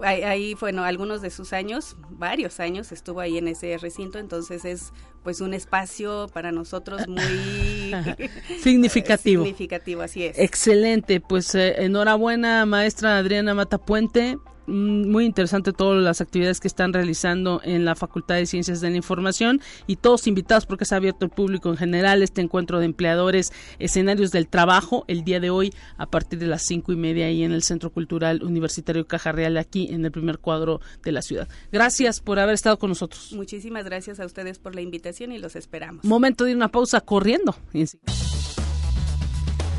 [0.04, 4.92] ahí, bueno, algunos de sus años, varios años estuvo ahí en ese recinto, entonces es
[5.24, 7.92] pues un espacio para nosotros muy
[8.62, 9.44] significativo.
[9.44, 10.38] significativo, así es.
[10.38, 14.38] Excelente, pues eh, enhorabuena maestra Adriana Matapuente
[14.70, 18.98] muy interesante todas las actividades que están realizando en la Facultad de Ciencias de la
[18.98, 23.52] Información y todos invitados porque es abierto al público en general este encuentro de empleadores,
[23.80, 27.44] escenarios del trabajo el día de hoy a partir de las cinco y media ahí
[27.44, 31.48] en el Centro Cultural Universitario Caja Real aquí en el primer cuadro de la ciudad.
[31.72, 33.34] Gracias por haber estado con nosotros.
[33.34, 36.06] Muchísimas gracias a ustedes por la invitación y los esperamos.
[36.06, 37.56] Momento de una pausa corriendo.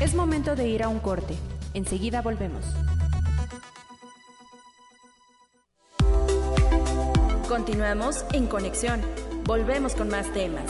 [0.01, 1.35] Es momento de ir a un corte.
[1.73, 2.65] Enseguida volvemos.
[7.51, 9.01] Continuamos en conexión.
[9.43, 10.63] Volvemos con más temas.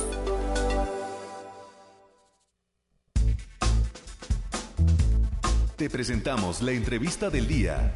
[5.76, 7.94] Te presentamos la entrevista del día.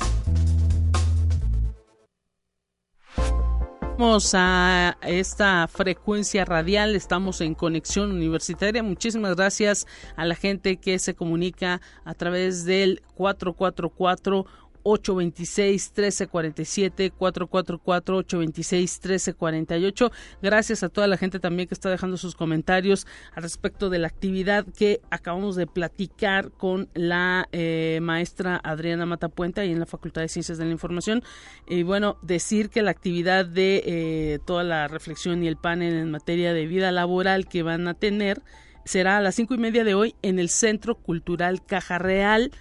[3.98, 8.84] Vamos a esta frecuencia radial, estamos en conexión universitaria.
[8.84, 14.46] Muchísimas gracias a la gente que se comunica a través del 444
[14.86, 20.12] 826-1347, 444-826-1348.
[20.42, 24.08] Gracias a toda la gente también que está dejando sus comentarios al respecto de la
[24.08, 30.22] actividad que acabamos de platicar con la eh, maestra Adriana Matapuente ahí en la Facultad
[30.22, 31.24] de Ciencias de la Información.
[31.68, 36.12] Y bueno, decir que la actividad de eh, toda la reflexión y el panel en
[36.12, 38.44] materia de vida laboral que van a tener
[38.86, 42.52] será a las cinco y media de hoy en el Centro Cultural Caja Real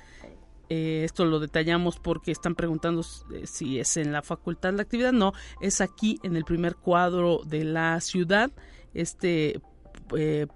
[0.69, 5.13] eh, esto lo detallamos porque están preguntando eh, si es en la facultad la actividad.
[5.13, 8.51] No, es aquí en el primer cuadro de la ciudad.
[8.95, 9.61] Este
[10.17, 10.47] eh,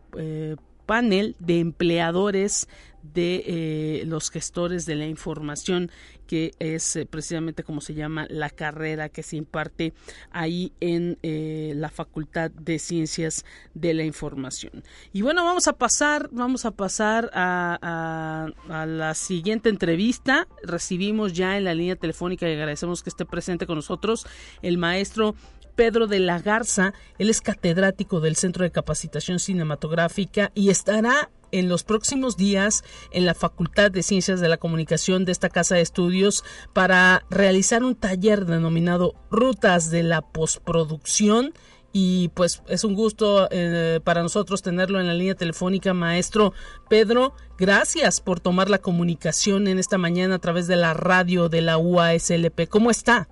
[0.86, 2.68] panel de empleadores
[3.02, 5.90] de los gestores de la información
[6.28, 9.94] que es eh, precisamente como se llama la carrera que se imparte
[10.30, 14.84] ahí en eh, la Facultad de Ciencias de la Información.
[15.12, 20.46] Y bueno, vamos a pasar, vamos a pasar a, a, la siguiente entrevista.
[20.62, 24.26] Recibimos ya en la línea telefónica y agradecemos que esté presente con nosotros
[24.60, 25.34] el maestro
[25.78, 26.92] Pedro de la Garza.
[27.18, 33.24] Él es catedrático del Centro de Capacitación Cinematográfica y estará en los próximos días en
[33.24, 37.94] la Facultad de Ciencias de la Comunicación de esta casa de estudios para realizar un
[37.94, 41.54] taller denominado Rutas de la Postproducción
[41.92, 46.54] y pues es un gusto eh, para nosotros tenerlo en la línea telefónica, maestro
[46.88, 47.34] Pedro.
[47.56, 51.78] Gracias por tomar la comunicación en esta mañana a través de la radio de la
[51.78, 52.68] UASLP.
[52.68, 53.28] ¿Cómo está?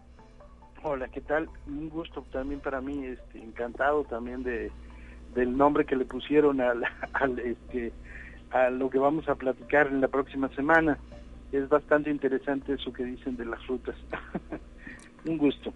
[0.89, 1.51] Hola, ¿qué tal?
[1.67, 4.71] Un gusto también para mí, este, encantado también de
[5.35, 6.85] del nombre que le pusieron al,
[7.41, 7.93] este
[8.53, 10.97] a lo que vamos a platicar en la próxima semana.
[11.51, 13.97] Es bastante interesante eso que dicen de las frutas.
[15.27, 15.75] Un gusto.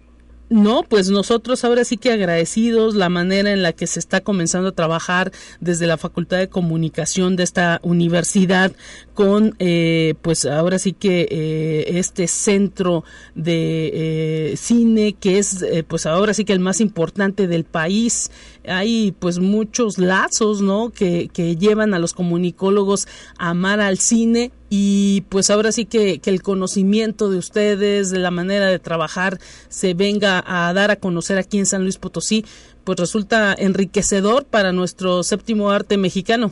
[0.51, 4.67] No, pues nosotros ahora sí que agradecidos la manera en la que se está comenzando
[4.67, 5.31] a trabajar
[5.61, 8.73] desde la Facultad de Comunicación de esta universidad
[9.13, 16.05] con, eh, pues ahora sí que eh, este centro de eh, cine que es, pues
[16.05, 18.29] ahora sí que el más importante del país
[18.67, 20.89] hay pues muchos lazos, ¿no?
[20.89, 26.19] Que, que llevan a los comunicólogos a amar al cine y pues ahora sí que,
[26.19, 30.95] que, el conocimiento de ustedes, de la manera de trabajar, se venga a dar a
[30.95, 32.45] conocer aquí en San Luis Potosí,
[32.85, 36.51] pues resulta enriquecedor para nuestro séptimo arte mexicano.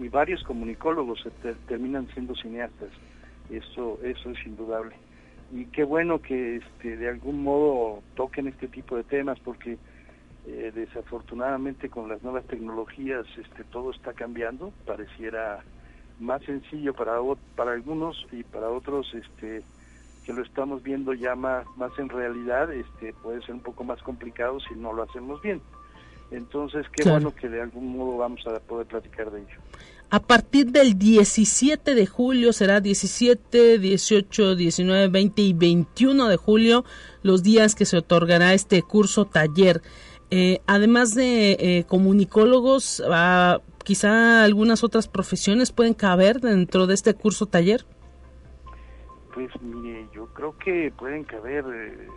[0.00, 1.22] Y varios comunicólogos
[1.68, 2.88] terminan siendo cineastas,
[3.50, 4.96] eso, eso es indudable.
[5.52, 9.76] Y qué bueno que este, de algún modo toquen este tipo de temas, porque
[10.46, 15.62] eh, desafortunadamente con las nuevas tecnologías este, todo está cambiando, pareciera
[16.22, 17.14] más sencillo para
[17.56, 19.62] para algunos y para otros este
[20.24, 24.00] que lo estamos viendo ya más más en realidad este puede ser un poco más
[24.02, 25.60] complicado si no lo hacemos bien.
[26.30, 29.58] Entonces qué bueno que de algún modo vamos a poder platicar de ello.
[30.14, 36.84] A partir del 17 de julio será 17, 18, 19, 20 y 21 de julio
[37.22, 39.80] los días que se otorgará este curso taller.
[40.34, 47.12] Eh, además de eh, comunicólogos, ah, quizá algunas otras profesiones pueden caber dentro de este
[47.12, 47.84] curso taller?
[49.34, 52.08] Pues mire, yo creo que pueden caber eh,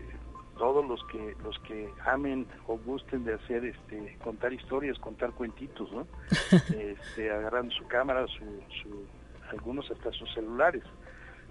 [0.58, 5.92] todos los que los que amen o gusten de hacer este contar historias, contar cuentitos,
[5.92, 6.08] ¿no?
[6.80, 9.06] este, agarrando su cámara, su,
[9.52, 10.84] algunos hasta sus celulares.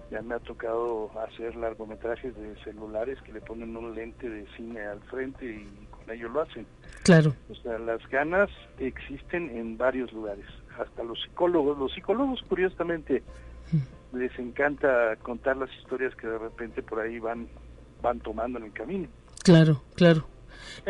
[0.09, 4.81] Ya me ha tocado hacer largometrajes de celulares que le ponen un lente de cine
[4.81, 6.65] al frente y con ello lo hacen.
[7.03, 7.33] Claro.
[7.49, 8.49] O sea, las ganas
[8.79, 10.45] existen en varios lugares.
[10.79, 13.23] Hasta los psicólogos, los psicólogos curiosamente
[13.71, 14.17] mm.
[14.17, 17.47] les encanta contar las historias que de repente por ahí van
[18.01, 19.07] van tomando en el camino.
[19.43, 20.27] Claro, claro.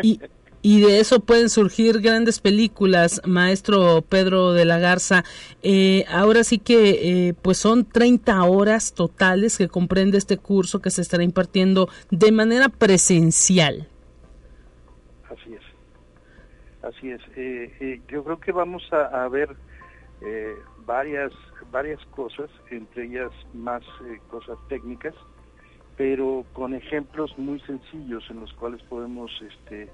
[0.02, 0.20] Y,
[0.62, 5.24] y de eso pueden surgir grandes películas, maestro Pedro de la Garza.
[5.62, 10.90] Eh, ahora sí que eh, pues son 30 horas totales que comprende este curso que
[10.90, 13.88] se estará impartiendo de manera presencial.
[16.86, 17.22] Así es.
[17.36, 19.56] Eh, eh, yo creo que vamos a, ver
[20.22, 20.56] eh,
[20.86, 21.32] varias
[21.72, 23.84] varias cosas, entre ellas más
[24.30, 25.16] cosas técnicas,
[25.98, 29.90] pero con ejemplos muy sencillos en los cuales podemos este,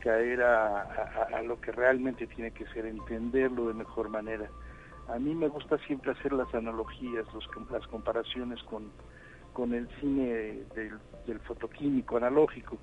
[0.00, 4.48] caer a, lo que realmente tiene que ser, entenderlo de mejor manera.
[5.08, 7.26] A mí me gusta siempre hacer las analogías,
[7.70, 8.90] las comparaciones con,
[9.52, 10.64] con el cine
[11.26, 12.78] del fotoquímico analógico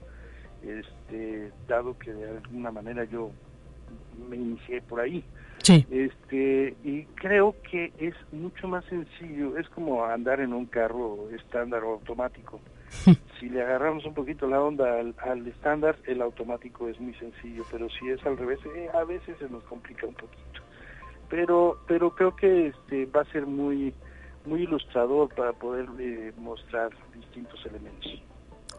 [0.63, 3.31] este, dado que de alguna manera yo
[4.29, 5.23] me inicié por ahí.
[5.67, 11.83] Este, y creo que es mucho más sencillo, es como andar en un carro estándar
[11.83, 12.59] o automático.
[13.39, 17.87] si le agarramos un poquito la onda al, estándar, el automático es muy sencillo, pero
[17.89, 20.61] si es al revés, eh, a veces se nos complica un poquito.
[21.29, 23.93] Pero, pero creo que este va a ser muy,
[24.45, 28.23] muy ilustrador para poder eh, mostrar distintos elementos.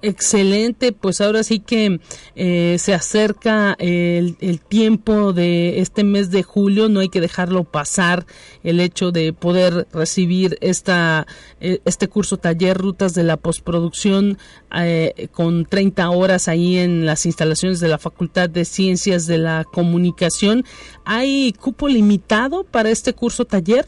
[0.03, 2.01] Excelente, pues ahora sí que
[2.35, 8.25] eh, se acerca el, tiempo de este mes de julio, no hay que dejarlo pasar
[8.63, 11.27] el hecho de poder recibir esta
[11.61, 14.39] eh, este curso taller Rutas de la Postproducción
[14.75, 19.65] eh, con 30 horas ahí en las instalaciones de la Facultad de Ciencias de la
[19.65, 20.65] Comunicación.
[21.05, 23.87] ¿Hay cupo limitado para este curso taller?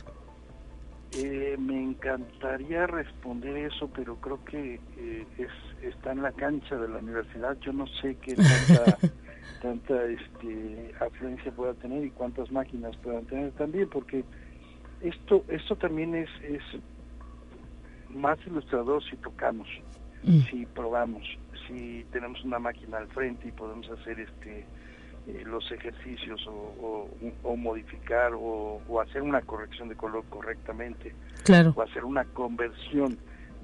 [1.58, 4.80] me encantaría responder eso, pero creo que
[5.38, 5.50] es
[5.82, 7.58] está en la cancha de la universidad.
[7.60, 8.98] Yo no sé qué tanta,
[9.62, 14.24] tanta este, afluencia pueda tener y cuántas máquinas puedan tener también, porque
[15.00, 16.62] esto, esto también es, es
[18.10, 19.68] más ilustrador si tocamos,
[20.22, 20.40] mm.
[20.50, 21.22] si probamos,
[21.66, 24.66] si tenemos una máquina al frente y podemos hacer este
[25.28, 27.08] eh, los ejercicios o,
[27.44, 31.14] o, modificar o, o, hacer una corrección de color correctamente
[31.44, 31.72] claro.
[31.76, 33.16] o hacer una conversión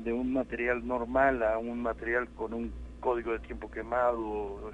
[0.04, 4.72] de un material normal a un material con un código de tiempo quemado.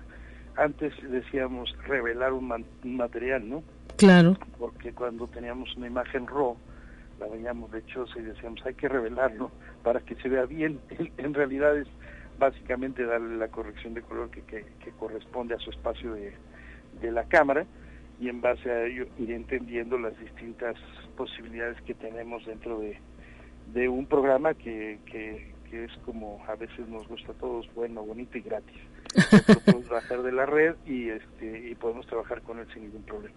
[0.57, 3.63] Antes decíamos revelar un, material, ¿no?
[3.97, 4.37] Claro.
[4.59, 6.57] Porque cuando teníamos una imagen RAW,
[7.19, 9.51] la veíamos lechosa y decíamos hay que revelarlo
[9.83, 10.81] para que se vea bien.
[11.19, 11.89] En realidad es
[12.39, 16.35] básicamente darle la corrección de color que, que, que corresponde a su espacio de,
[17.01, 17.65] de la cámara
[18.21, 20.77] y en base a ello ir entendiendo las distintas
[21.17, 22.99] posibilidades que tenemos dentro de,
[23.73, 28.39] de un programa que, que, es como a veces nos gusta a todos, bueno, bonito
[28.39, 28.79] y gratis.
[29.65, 33.35] podemos bajar de la red y, este, y podemos trabajar con él sin ningún problema.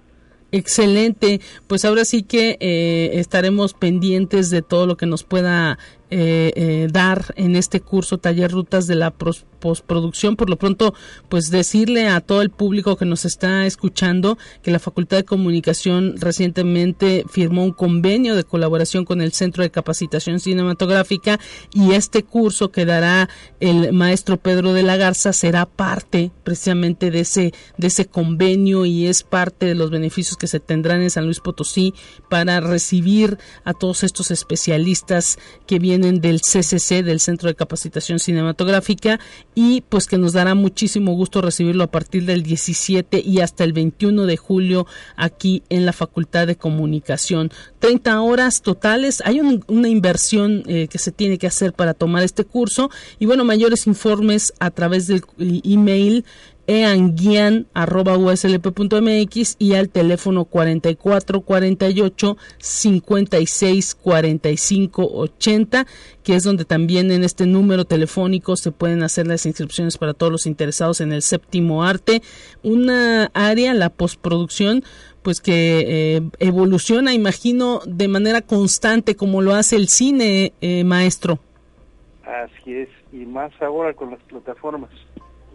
[0.51, 5.77] Excelente, pues ahora sí que eh, estaremos pendientes de todo lo que nos pueda
[6.09, 10.37] eh, eh, dar en este curso taller rutas de la postproducción.
[10.37, 10.93] Por lo pronto,
[11.27, 16.15] pues decirle a todo el público que nos está escuchando que la Facultad de Comunicación
[16.17, 21.41] recientemente firmó un convenio de colaboración con el Centro de Capacitación Cinematográfica
[21.73, 23.27] y este curso que dará
[23.59, 29.07] el maestro Pedro de la Garza será parte precisamente de ese de ese convenio y
[29.07, 31.93] es parte de los beneficios que se tendrán en San Luis Potosí
[32.29, 39.19] para recibir a todos estos especialistas que vienen del CCC, del Centro de Capacitación Cinematográfica
[39.55, 43.73] y pues que nos dará muchísimo gusto recibirlo a partir del 17 y hasta el
[43.73, 47.51] 21 de julio aquí en la Facultad de Comunicación.
[47.79, 52.45] 30 horas totales, hay una inversión eh, que se tiene que hacer para tomar este
[52.45, 52.89] curso
[53.19, 56.25] y bueno, mayores informes a través del email
[56.67, 65.87] eanguian.uslp.mx y al teléfono 4448 56 45 80,
[66.23, 70.31] que es donde también en este número telefónico se pueden hacer las inscripciones para todos
[70.31, 72.21] los interesados en el séptimo arte.
[72.63, 74.83] Una área, la postproducción,
[75.23, 81.39] pues que eh, evoluciona, imagino, de manera constante como lo hace el cine, eh, maestro.
[82.23, 84.89] Así es, y más ahora con las plataformas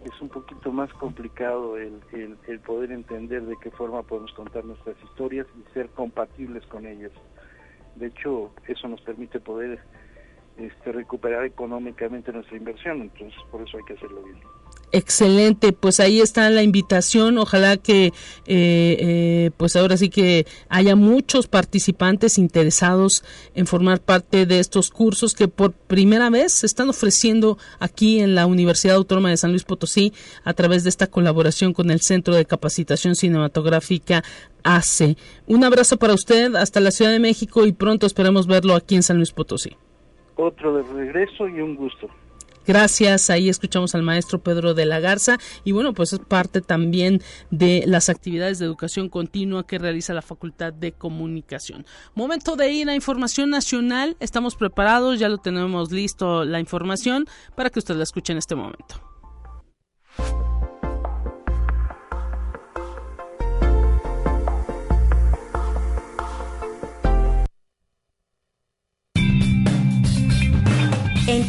[0.05, 2.01] es un poquito más complicado el,
[2.47, 7.11] el, poder entender de qué forma podemos contar nuestras historias y ser compatibles con ellas.
[7.95, 9.79] De hecho, eso nos permite poder
[10.57, 14.39] este, recuperar económicamente nuestra inversión, entonces por eso hay que hacerlo bien.
[14.95, 17.39] Excelente, pues ahí está la invitación.
[17.39, 18.11] Ojalá que, eh,
[18.45, 23.23] eh, pues ahora sí que haya muchos participantes interesados
[23.55, 28.35] en formar parte de estos cursos que por primera vez se están ofreciendo aquí en
[28.35, 30.13] la Universidad Autónoma de San Luis Potosí
[30.43, 34.23] a través de esta colaboración con el Centro de Capacitación Cinematográfica
[34.61, 35.17] ACE.
[35.47, 39.01] Un abrazo para usted hasta la Ciudad de México y pronto esperemos verlo aquí en
[39.01, 39.75] San Luis Potosí.
[40.35, 42.11] Otro de regreso y un gusto.
[42.65, 47.21] Gracias, ahí escuchamos al maestro Pedro de la Garza y bueno, pues es parte también
[47.51, 51.85] de las actividades de educación continua que realiza la Facultad de Comunicación.
[52.15, 57.69] Momento de ir a información nacional, estamos preparados, ya lo tenemos listo la información para
[57.69, 59.01] que usted la escuche en este momento.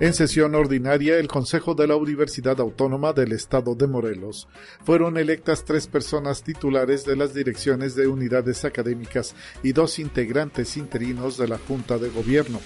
[0.00, 4.48] En sesión ordinaria, el Consejo de la Universidad Autónoma del Estado de Morelos
[4.82, 11.36] fueron electas tres personas titulares de las direcciones de unidades académicas y dos integrantes interinos
[11.36, 12.60] de la Junta de Gobierno.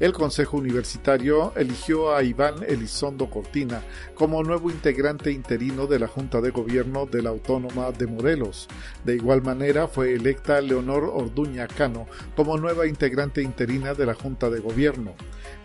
[0.00, 3.84] El Consejo Universitario eligió a Iván Elizondo Cortina
[4.14, 8.66] como nuevo integrante interino de la Junta de Gobierno de la Autónoma de Morelos.
[9.04, 14.50] De igual manera, fue electa Leonor Orduña Cano como nueva integrante interina de la Junta
[14.50, 15.14] de Gobierno.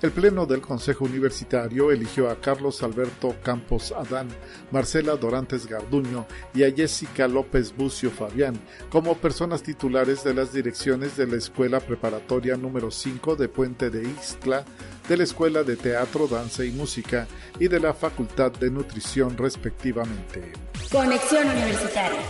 [0.06, 4.28] El Pleno del Consejo Universitario eligió a Carlos Alberto Campos Adán,
[4.70, 8.54] Marcela Dorantes Garduño y a Jessica López Bucio Fabián
[8.92, 14.04] como personas titulares de las direcciones de la Escuela Preparatoria número 5 de Puente de
[14.04, 14.64] Ixtla,
[15.10, 17.28] de la Escuela de Teatro, Danza y Música
[17.60, 20.54] y de la Facultad de Nutrición respectivamente.
[20.92, 22.22] Conexión Universitaria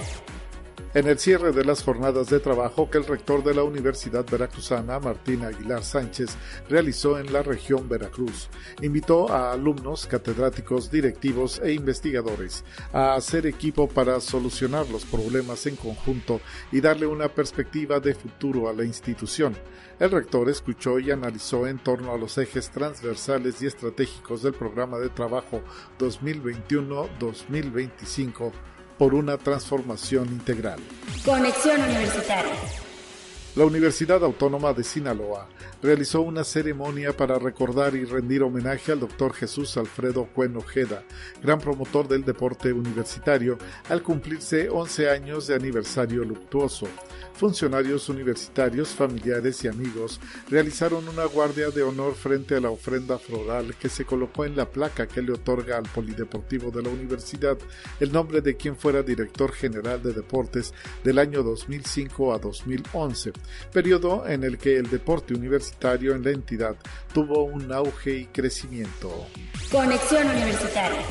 [0.96, 5.02] en el cierre de las jornadas de trabajo que el rector de la Universidad Veracruzana,
[5.02, 6.38] Martín Aguilar Sánchez,
[6.70, 8.48] realizó en la región Veracruz.
[8.82, 15.76] Invitó a alumnos, catedráticos, directivos e investigadores a hacer equipo para solucionar los problemas en
[15.76, 16.40] conjunto
[16.72, 19.54] y darle una perspectiva de futuro a la institución.
[20.00, 24.98] El rector escuchó y analizó en torno a los ejes transversales y estratégicos del programa
[25.00, 25.62] de trabajo
[26.00, 28.54] 2021-2025
[28.98, 30.80] por una transformación integral.
[31.24, 32.54] Conexión Universitaria.
[33.56, 35.48] La Universidad Autónoma de Sinaloa
[35.86, 41.04] realizó una ceremonia para recordar y rendir homenaje al doctor Jesús Alfredo Cuen Ojeda,
[41.44, 43.60] gran promotor del deporte universitario,
[43.90, 46.88] al cumplirse 11 años de aniversario luctuoso.
[47.36, 53.76] Funcionarios universitarios, familiares y amigos realizaron una guardia de honor frente a la ofrenda floral
[53.76, 57.58] que se colocó en la placa que le otorga al Polideportivo de la universidad
[58.00, 60.74] el nombre de quien fuera director general de deportes
[61.04, 63.34] del año 2005 a 2011,
[63.72, 65.75] periodo en el que el deporte universitario
[66.14, 66.76] en la entidad
[67.14, 69.28] tuvo un auge y crecimiento.
[69.72, 71.02] Conexión Universitaria.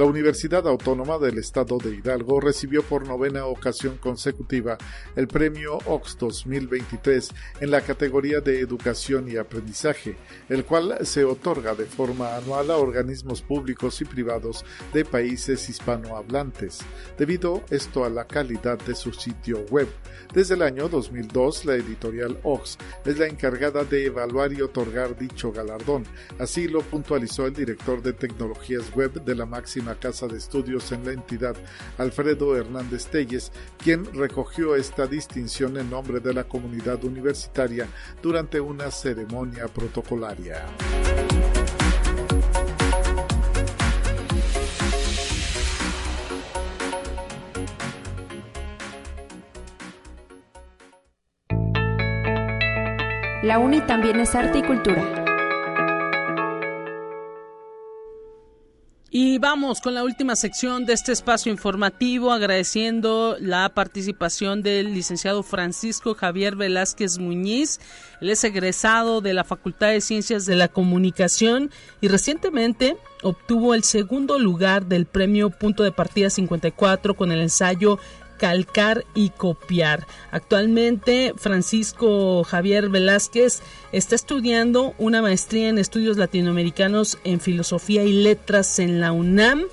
[0.00, 4.78] La Universidad Autónoma del Estado de Hidalgo recibió por novena ocasión consecutiva
[5.14, 7.28] el premio OX 2023
[7.60, 10.16] en la categoría de Educación y Aprendizaje,
[10.48, 16.78] el cual se otorga de forma anual a organismos públicos y privados de países hispanohablantes,
[17.18, 19.88] debido esto a la calidad de su sitio web.
[20.32, 25.52] Desde el año 2002, la editorial Ox es la encargada de evaluar y otorgar dicho
[25.52, 26.04] galardón.
[26.38, 31.04] Así lo puntualizó el director de tecnologías web de la máxima casa de estudios en
[31.04, 31.56] la entidad,
[31.98, 37.88] Alfredo Hernández Telles, quien recogió esta distinción en nombre de la comunidad universitaria
[38.22, 40.66] durante una ceremonia protocolaria.
[53.42, 55.19] La UNI también es arte y cultura.
[59.12, 65.42] Y vamos con la última sección de este espacio informativo, agradeciendo la participación del licenciado
[65.42, 67.80] Francisco Javier Velázquez Muñiz.
[68.20, 73.82] Él es egresado de la Facultad de Ciencias de la Comunicación y recientemente obtuvo el
[73.82, 77.98] segundo lugar del premio Punto de Partida 54 con el ensayo
[78.40, 80.06] calcar y copiar.
[80.30, 83.60] Actualmente Francisco Javier Velázquez
[83.92, 89.64] está estudiando una maestría en estudios latinoamericanos en filosofía y letras en la UNAM.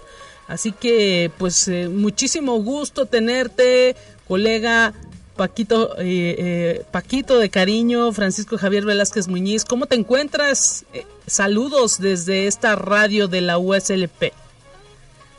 [0.50, 3.96] Así que pues eh, muchísimo gusto tenerte,
[4.28, 4.94] colega
[5.38, 9.64] Paquito, eh, eh, Paquito de cariño, Francisco Javier Velázquez Muñiz.
[9.64, 10.86] ¿Cómo te encuentras?
[11.26, 14.34] saludos desde esta radio de la USLP.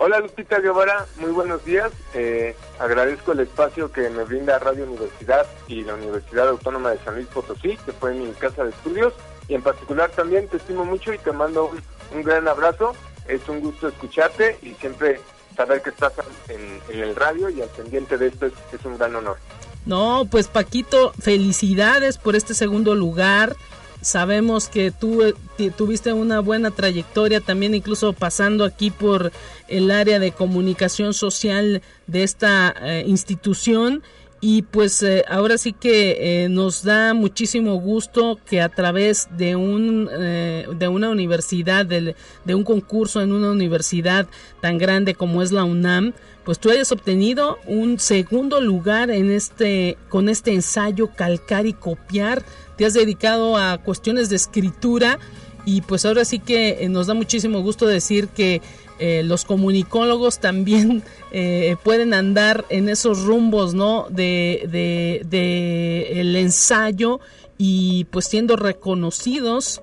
[0.00, 1.90] Hola Lupita Guevara, muy buenos días.
[2.14, 7.16] Eh, agradezco el espacio que me brinda Radio Universidad y la Universidad Autónoma de San
[7.16, 9.12] Luis Potosí, que fue mi casa de estudios.
[9.48, 11.72] Y en particular también te estimo mucho y te mando
[12.14, 12.94] un, gran abrazo.
[13.26, 15.20] Es un gusto escucharte y siempre
[15.56, 16.12] saber que estás
[16.48, 19.38] en, el radio y al pendiente de esto es, es un gran honor.
[19.84, 23.56] No, pues Paquito, felicidades por este segundo lugar.
[24.00, 25.34] Sabemos que tú eh,
[25.76, 29.32] tuviste una buena trayectoria también incluso pasando aquí por
[29.66, 34.02] el área de comunicación social de esta eh, institución.
[34.40, 40.06] Y pues eh, ahora sí que nos da muchísimo gusto que a través de un
[40.06, 44.28] de una universidad de, de un concurso en una universidad
[44.60, 46.12] tan grande como es la UNAM
[46.48, 52.42] pues tú hayas obtenido un segundo lugar en este con este ensayo calcar y copiar
[52.76, 55.18] te has dedicado a cuestiones de escritura
[55.66, 58.62] y pues ahora sí que eh, nos da muchísimo gusto decir que
[58.98, 64.06] eh, los comunicólogos también eh, pueden andar en esos rumbos, ¿no?
[64.08, 67.20] De, de, el ensayo
[67.58, 69.82] y pues siendo reconocidos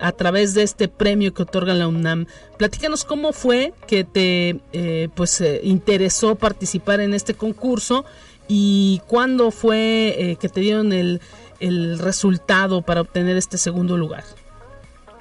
[0.00, 2.26] a través de este premio que otorga la UNAM.
[2.56, 4.60] Platícanos cómo fue que te
[5.14, 8.04] pues interesó participar en este concurso
[8.48, 11.20] y cuándo fue que te dieron el
[11.60, 14.24] el resultado para obtener este segundo lugar.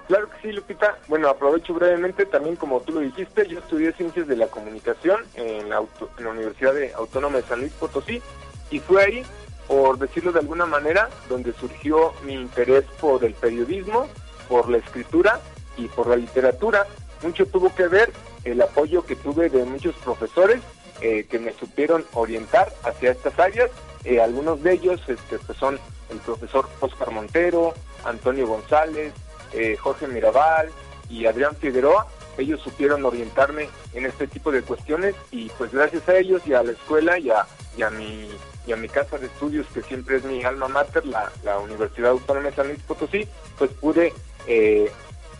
[0.07, 0.99] Claro que sí, Lupita.
[1.07, 5.69] Bueno, aprovecho brevemente también, como tú lo dijiste, yo estudié Ciencias de la Comunicación en
[5.69, 5.83] la,
[6.17, 8.21] en la Universidad Autónoma de San Luis Potosí
[8.69, 9.23] y fue ahí,
[9.67, 14.07] por decirlo de alguna manera, donde surgió mi interés por el periodismo,
[14.47, 15.39] por la escritura
[15.77, 16.85] y por la literatura.
[17.21, 18.11] Mucho tuvo que ver
[18.43, 20.61] el apoyo que tuve de muchos profesores
[21.01, 23.69] eh, que me supieron orientar hacia estas áreas.
[24.03, 25.79] Eh, algunos de ellos este, pues son
[26.09, 27.73] el profesor Oscar Montero,
[28.05, 29.13] Antonio González,
[29.53, 30.69] eh, Jorge Mirabal
[31.09, 32.07] y Adrián Figueroa.
[32.37, 36.63] Ellos supieron orientarme en este tipo de cuestiones y pues gracias a ellos y a
[36.63, 38.29] la escuela y a, mi,
[38.67, 42.49] y a mi casa de estudios, que siempre es mi alma mater, la, Universidad Autónoma
[42.49, 43.27] de San Luis Potosí,
[43.57, 44.13] pues pude
[44.47, 44.91] eh,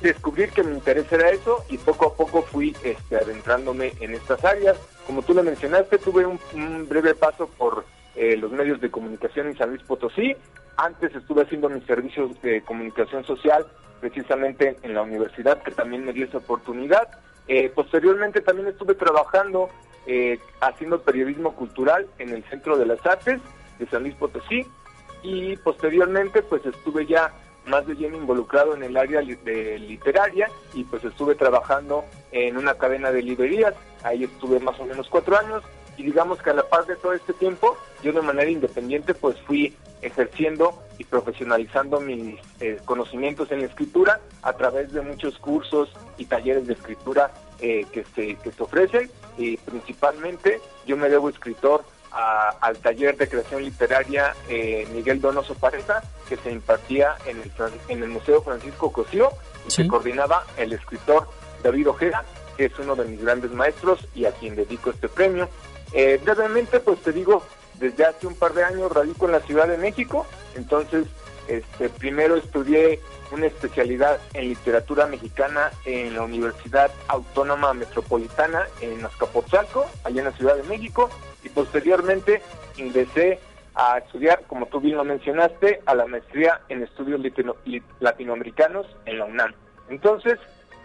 [0.02, 4.44] descubrir que mi interés era eso y poco a poco fui este, adentrándome en estas
[4.44, 4.78] áreas.
[5.08, 7.86] Como tú lo mencionaste, tuve un breve paso por
[8.16, 10.36] eh, los medios de comunicación en San Luis Potosí.
[10.78, 13.66] Antes estuve haciendo mis servicios de comunicación social
[14.00, 17.10] precisamente en la universidad, que también me dio esa oportunidad.
[17.48, 19.70] Eh, posteriormente también estuve trabajando
[20.08, 23.42] eh, haciendo periodismo cultural en el Centro de las Artes
[23.80, 24.66] de San Luis Potosí
[25.22, 27.34] y posteriormente pues estuve ya
[27.68, 32.76] más de lleno involucrado en el área de literaria y pues estuve trabajando en una
[32.76, 33.74] cadena de librerías.
[34.04, 35.64] Ahí estuve más o menos cuatro años
[35.98, 39.40] y digamos que a la par de todo este tiempo, yo de manera independiente pues
[39.42, 45.90] fui ejerciendo y profesionalizando mis eh, conocimientos en la escritura a través de muchos cursos
[46.18, 51.30] y talleres de escritura eh, que, se, que se ofrecen y principalmente yo me debo
[51.30, 51.84] escritor
[52.16, 57.52] al taller de creación literaria eh, Miguel Donoso Pareja que se impartía en el,
[57.90, 59.32] en el Museo Francisco Cosío
[59.68, 61.28] y se coordinaba el escritor
[61.62, 62.24] David Ojeda
[62.56, 65.50] que es uno de mis grandes maestros y a quien dedico este premio.
[65.94, 67.44] Eh, brevemente, pues te digo,
[67.76, 71.08] desde hace un par de años radico en la Ciudad de México, entonces
[71.48, 73.00] este, primero estudié
[73.32, 80.38] una especialidad en literatura mexicana en la Universidad Autónoma Metropolitana en Azcapotzalco, allá en la
[80.38, 81.10] Ciudad de México,
[81.56, 82.42] posteriormente
[82.78, 83.40] ingresé
[83.74, 87.20] a estudiar, como tú bien lo mencionaste, a la maestría en estudios
[88.00, 89.54] latinoamericanos en la UNAM.
[89.90, 90.38] Entonces,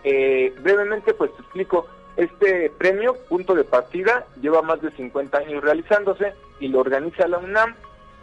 [0.05, 5.63] eh, brevemente, pues te explico, este premio, punto de partida, lleva más de 50 años
[5.63, 7.75] realizándose y lo organiza la UNAM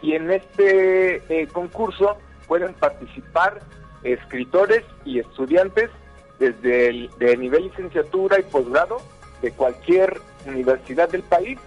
[0.02, 3.60] y en este eh, concurso pueden participar
[4.04, 5.90] escritores y estudiantes
[6.38, 8.98] desde el nivel licenciatura y posgrado
[9.42, 11.58] de cualquier universidad del país,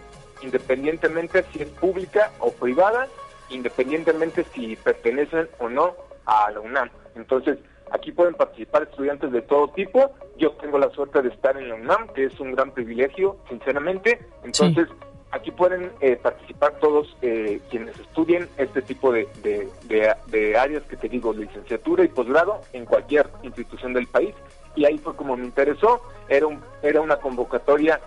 [0.42, 3.08] independientemente si es pública o privada,
[3.50, 6.90] independientemente si pertenecen o no a la UNAM.
[7.16, 7.58] Entonces,
[7.92, 10.12] aquí pueden participar estudiantes de todo tipo.
[10.38, 14.20] Yo tengo la suerte de estar en la UNAM, que es un gran privilegio, sinceramente.
[14.44, 14.88] Entonces,
[15.32, 21.10] aquí pueden eh, participar todos eh, quienes estudien este tipo de, de, áreas que te
[21.10, 24.36] digo, licenciatura y posgrado en cualquier institución del país.
[24.76, 28.00] Y ahí fue como me interesó, era, un, era una convocatoria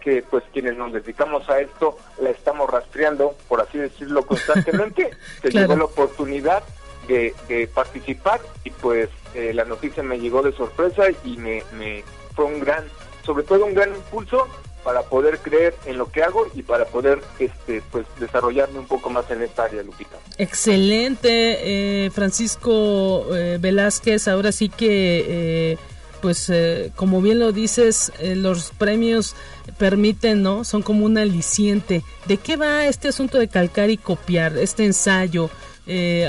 [0.00, 5.10] que pues quienes nos dedicamos a esto la estamos rastreando, por así decirlo, constantemente.
[5.42, 6.62] Se llegó la oportunidad
[7.08, 12.04] de, participar y pues eh, la noticia me llegó de sorpresa y me, me
[12.36, 12.84] fue un gran,
[13.24, 14.46] sobre todo un gran impulso
[14.84, 19.10] para poder creer en lo que hago y para poder este pues desarrollarme un poco
[19.10, 20.16] más en esta área, Lupita.
[20.38, 25.76] Excelente, eh, Francisco eh, Velázquez, ahora sí que...
[26.22, 29.34] Eh, pues como bien lo dices, los premios
[29.78, 30.64] permiten, ¿no?
[30.64, 32.02] Son como un aliciente.
[32.26, 35.50] ¿De qué va este asunto de calcar y copiar, este ensayo?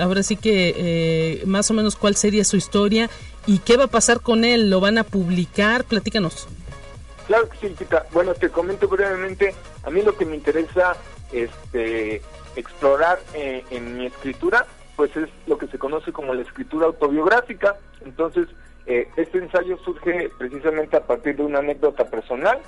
[0.02, 3.12] ahora sí que más o menos cuál sería su historia
[3.46, 4.70] y qué va a pasar con él.
[4.70, 5.84] ¿Lo van a publicar?
[5.84, 6.48] Platícanos.
[7.28, 8.06] Claro que sí, Pita.
[8.12, 9.56] Bueno, te comento brevemente.
[9.84, 10.96] A mí lo que me interesa
[11.32, 12.22] este,
[12.56, 14.66] explorar eh, en mi escritura,
[14.96, 17.78] pues es lo que se conoce como la escritura autobiográfica.
[18.04, 18.48] Entonces,
[18.86, 22.60] eh, este ensayo surge precisamente a partir de una anécdota personal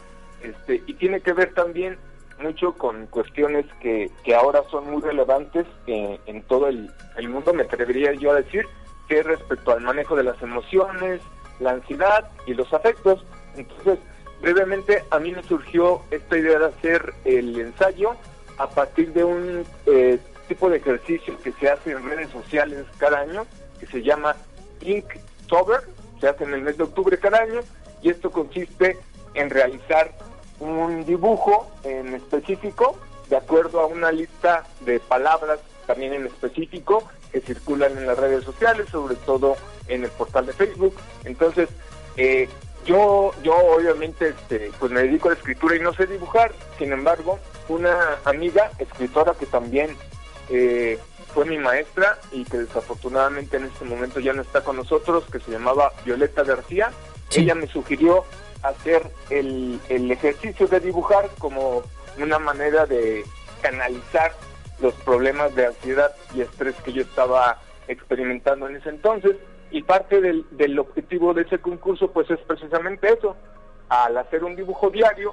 [0.42, 1.98] este, y tiene que ver también
[2.40, 6.90] mucho con cuestiones que, que ahora son muy relevantes eh, en todo el,
[7.30, 8.66] mundo, me atrevería yo a decir,
[9.08, 11.22] que es respecto al manejo de las emociones,
[11.60, 13.24] la ansiedad y los afectos.
[13.56, 14.00] Entonces,
[14.42, 18.16] brevemente a mí me surgió esta idea de hacer el ensayo
[18.58, 23.20] a partir de un eh, tipo de ejercicio que se hace en redes sociales cada
[23.20, 23.46] año,
[23.80, 24.36] que se llama
[24.82, 25.82] Inktober,
[26.24, 27.60] se hace en el mes de octubre cada año,
[28.02, 28.98] y esto consiste
[29.34, 30.10] en realizar
[30.62, 32.98] un dibujo en específico
[33.30, 37.04] de acuerdo a una lista de palabras también en específico
[37.34, 39.58] que circulan en las redes sociales, sobre todo
[39.90, 40.96] en el portal de Facebook.
[41.26, 41.68] Entonces,
[42.16, 42.48] eh,
[42.86, 46.94] yo, yo obviamente este, pues me dedico a la escritura y no sé dibujar, sin
[46.94, 49.98] embargo, una amiga escritora que también
[50.50, 50.98] eh,
[51.34, 55.40] fue mi maestra y que desafortunadamente en este momento ya no está con nosotros, que
[55.40, 56.92] se llamaba Violeta García,
[57.36, 58.24] ella me sugirió
[58.62, 61.84] hacer el, el ejercicio de dibujar como
[62.18, 63.26] una manera de
[63.62, 64.34] canalizar
[64.80, 69.36] los problemas de ansiedad y estrés que yo estaba experimentando en ese entonces.
[69.72, 73.36] Y parte del, del objetivo de ese concurso pues es precisamente eso,
[73.90, 75.32] al hacer un dibujo diario,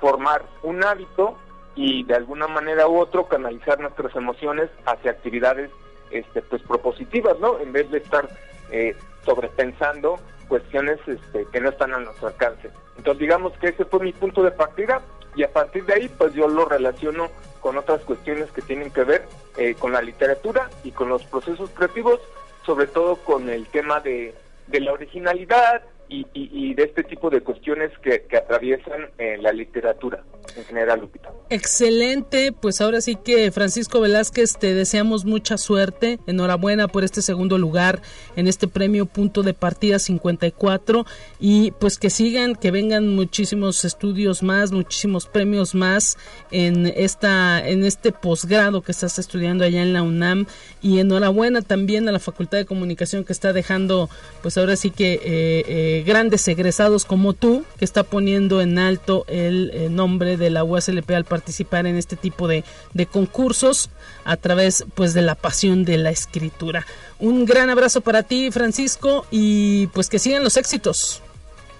[0.00, 1.36] formar un hábito
[1.74, 5.70] y de alguna manera u otro canalizar nuestras emociones hacia actividades
[6.10, 7.58] este, pues propositivas, ¿no?
[7.60, 8.28] En vez de estar
[8.70, 8.94] eh,
[9.24, 10.18] sobrepensando
[10.48, 12.70] cuestiones este, que no están a nuestro alcance.
[12.96, 15.00] Entonces digamos que ese fue mi punto de partida
[15.34, 19.04] y a partir de ahí pues yo lo relaciono con otras cuestiones que tienen que
[19.04, 19.24] ver
[19.56, 22.20] eh, con la literatura y con los procesos creativos
[22.66, 24.34] sobre todo con el tema de,
[24.66, 30.22] de la originalidad y, de este tipo de cuestiones que, que atraviesan eh, la literatura
[30.56, 31.32] en general, Lupita.
[31.50, 37.58] Excelente, pues ahora sí que Francisco Velázquez te deseamos mucha suerte, enhorabuena por este segundo
[37.58, 38.00] lugar
[38.36, 41.04] en este premio Punto de Partida 54
[41.40, 46.16] y pues que sigan, que vengan muchísimos estudios más, muchísimos premios más
[46.50, 50.46] en esta en este posgrado que estás estudiando allá en la UNAM.
[50.80, 54.08] Y enhorabuena también a la Facultad de Comunicación que está dejando
[54.42, 59.24] pues ahora sí que eh, eh, grandes egresados como tú que está poniendo en alto
[59.28, 63.90] el eh, nombre de la USLP al participar en este tipo de, de concursos
[64.24, 66.84] a través pues de la pasión de la escritura.
[67.18, 71.22] Un gran abrazo para ti Francisco y pues que sigan los éxitos.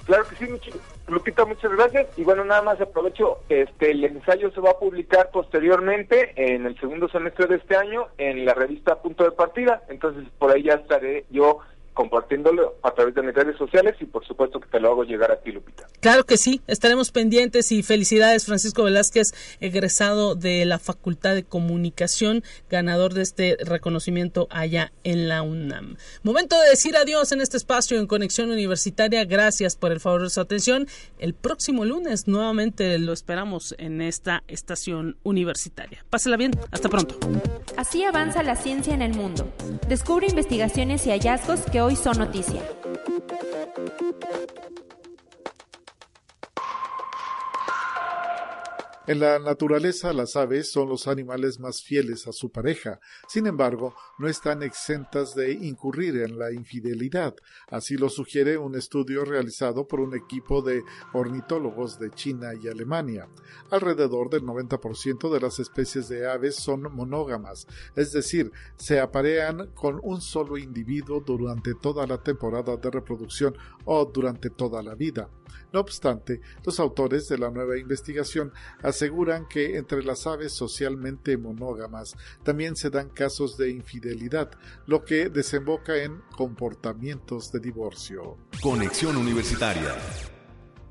[0.07, 0.47] Claro que sí,
[1.09, 2.07] Lupita, muchas gracias.
[2.17, 6.79] Y bueno, nada más aprovecho, este, el ensayo se va a publicar posteriormente en el
[6.81, 9.83] segundo semestre de este año en la revista Punto de Partida.
[9.89, 11.59] Entonces, por ahí ya estaré yo
[11.95, 15.31] compartiéndolo a través de mis redes sociales y por supuesto que te lo hago llegar
[15.31, 15.87] a ti, Lupita.
[16.01, 22.43] Claro que sí, estaremos pendientes y felicidades Francisco Velázquez, egresado de la Facultad de Comunicación,
[22.71, 25.97] ganador de este reconocimiento allá en la UNAM.
[26.23, 29.25] Momento de decir adiós en este espacio en Conexión Universitaria.
[29.25, 30.87] Gracias por el favor de su atención.
[31.19, 36.05] El próximo lunes nuevamente lo esperamos en esta estación universitaria.
[36.09, 37.17] Pásela bien, hasta pronto.
[37.77, 39.53] Así avanza la ciencia en el mundo.
[39.89, 42.63] Descubre investigaciones y hallazgos que hoy son noticia.
[49.09, 53.97] En la naturaleza las aves son los animales más fieles a su pareja, sin embargo,
[54.19, 57.35] no están exentas de incurrir en la infidelidad.
[57.69, 60.85] Así lo sugiere un estudio realizado por un equipo de
[61.15, 63.29] ornitólogos de China y Alemania.
[63.73, 69.99] Alrededor del 90% de las especies de aves son monógamas, es decir, se aparean con
[70.05, 75.29] un solo individuo durante toda la temporada de reproducción o durante toda la vida.
[75.73, 82.15] No obstante, los autores de la nueva investigación aseguran que entre las aves socialmente monógamas
[82.43, 84.51] también se dan casos de infidelidad,
[84.87, 88.37] lo que desemboca en comportamientos de divorcio.
[88.63, 89.95] Conexión Universitaria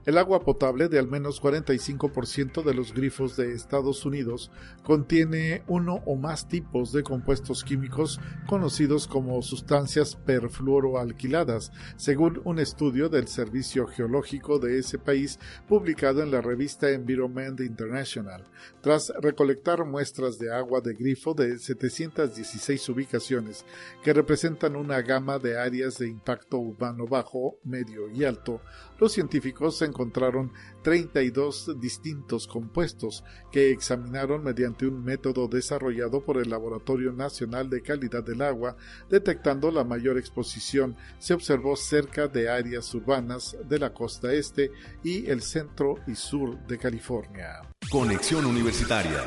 [0.06, 4.52] el agua potable de al menos 45% de los grifos de Estados Unidos
[4.84, 13.10] contiene uno o más tipos de compuestos químicos conocidos como sustancias perfluoroalquiladas, según un estudio
[13.10, 18.44] del Servicio Geológico de ese país publicado en la revista Environment International.
[18.82, 23.66] Tras recolectar muestras de agua de grifo de 716 ubicaciones
[24.04, 28.62] que representan una gama de áreas de impacto urbano bajo, medio y alto,
[29.02, 37.12] los científicos encontraron 32 distintos compuestos que examinaron mediante un método desarrollado por el Laboratorio
[37.12, 38.78] Nacional de Calidad del Agua,
[39.10, 44.72] detectando la mayor exposición se observó cerca de áreas urbanas de la costa este
[45.04, 47.62] y el centro y sur de California.
[47.90, 49.26] Conexión Universitaria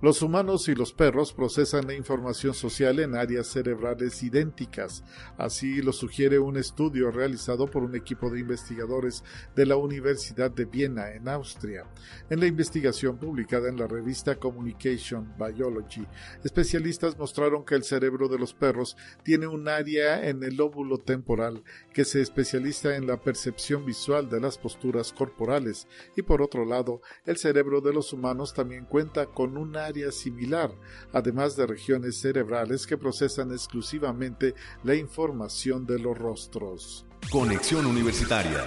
[0.00, 5.02] los humanos y los perros procesan la información social en áreas cerebrales idénticas.
[5.36, 9.24] Así lo sugiere un estudio realizado por un equipo de investigadores
[9.56, 11.84] de la Universidad de Viena, en Austria.
[12.30, 16.06] En la investigación publicada en la revista Communication Biology,
[16.44, 21.64] especialistas mostraron que el cerebro de los perros tiene un área en el lóbulo temporal
[21.92, 27.00] que se especializa en la percepción visual de las posturas corporales y por otro lado,
[27.24, 30.70] el cerebro de los humanos también cuenta con una área similar,
[31.12, 37.06] además de regiones cerebrales que procesan exclusivamente la información de los rostros.
[37.30, 38.64] Conexión Universitaria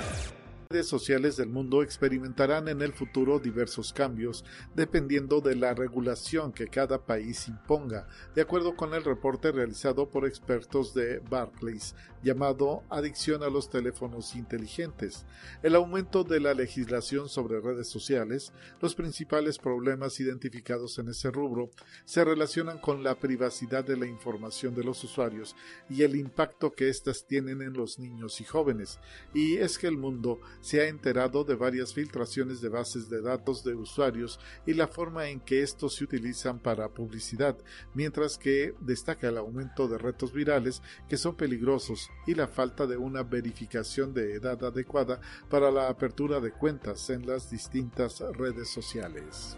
[0.72, 6.68] redes sociales del mundo experimentarán en el futuro diversos cambios dependiendo de la regulación que
[6.68, 11.94] cada país imponga, de acuerdo con el reporte realizado por expertos de Barclays
[12.24, 15.26] llamado Adicción a los teléfonos inteligentes.
[15.64, 21.70] El aumento de la legislación sobre redes sociales, los principales problemas identificados en ese rubro
[22.06, 25.56] se relacionan con la privacidad de la información de los usuarios
[25.90, 29.00] y el impacto que éstas tienen en los niños y jóvenes.
[29.34, 33.64] Y es que el mundo se ha enterado de varias filtraciones de bases de datos
[33.64, 37.58] de usuarios y la forma en que estos se utilizan para publicidad,
[37.94, 42.98] mientras que destaca el aumento de retos virales que son peligrosos y la falta de
[42.98, 49.58] una verificación de edad adecuada para la apertura de cuentas en las distintas redes sociales.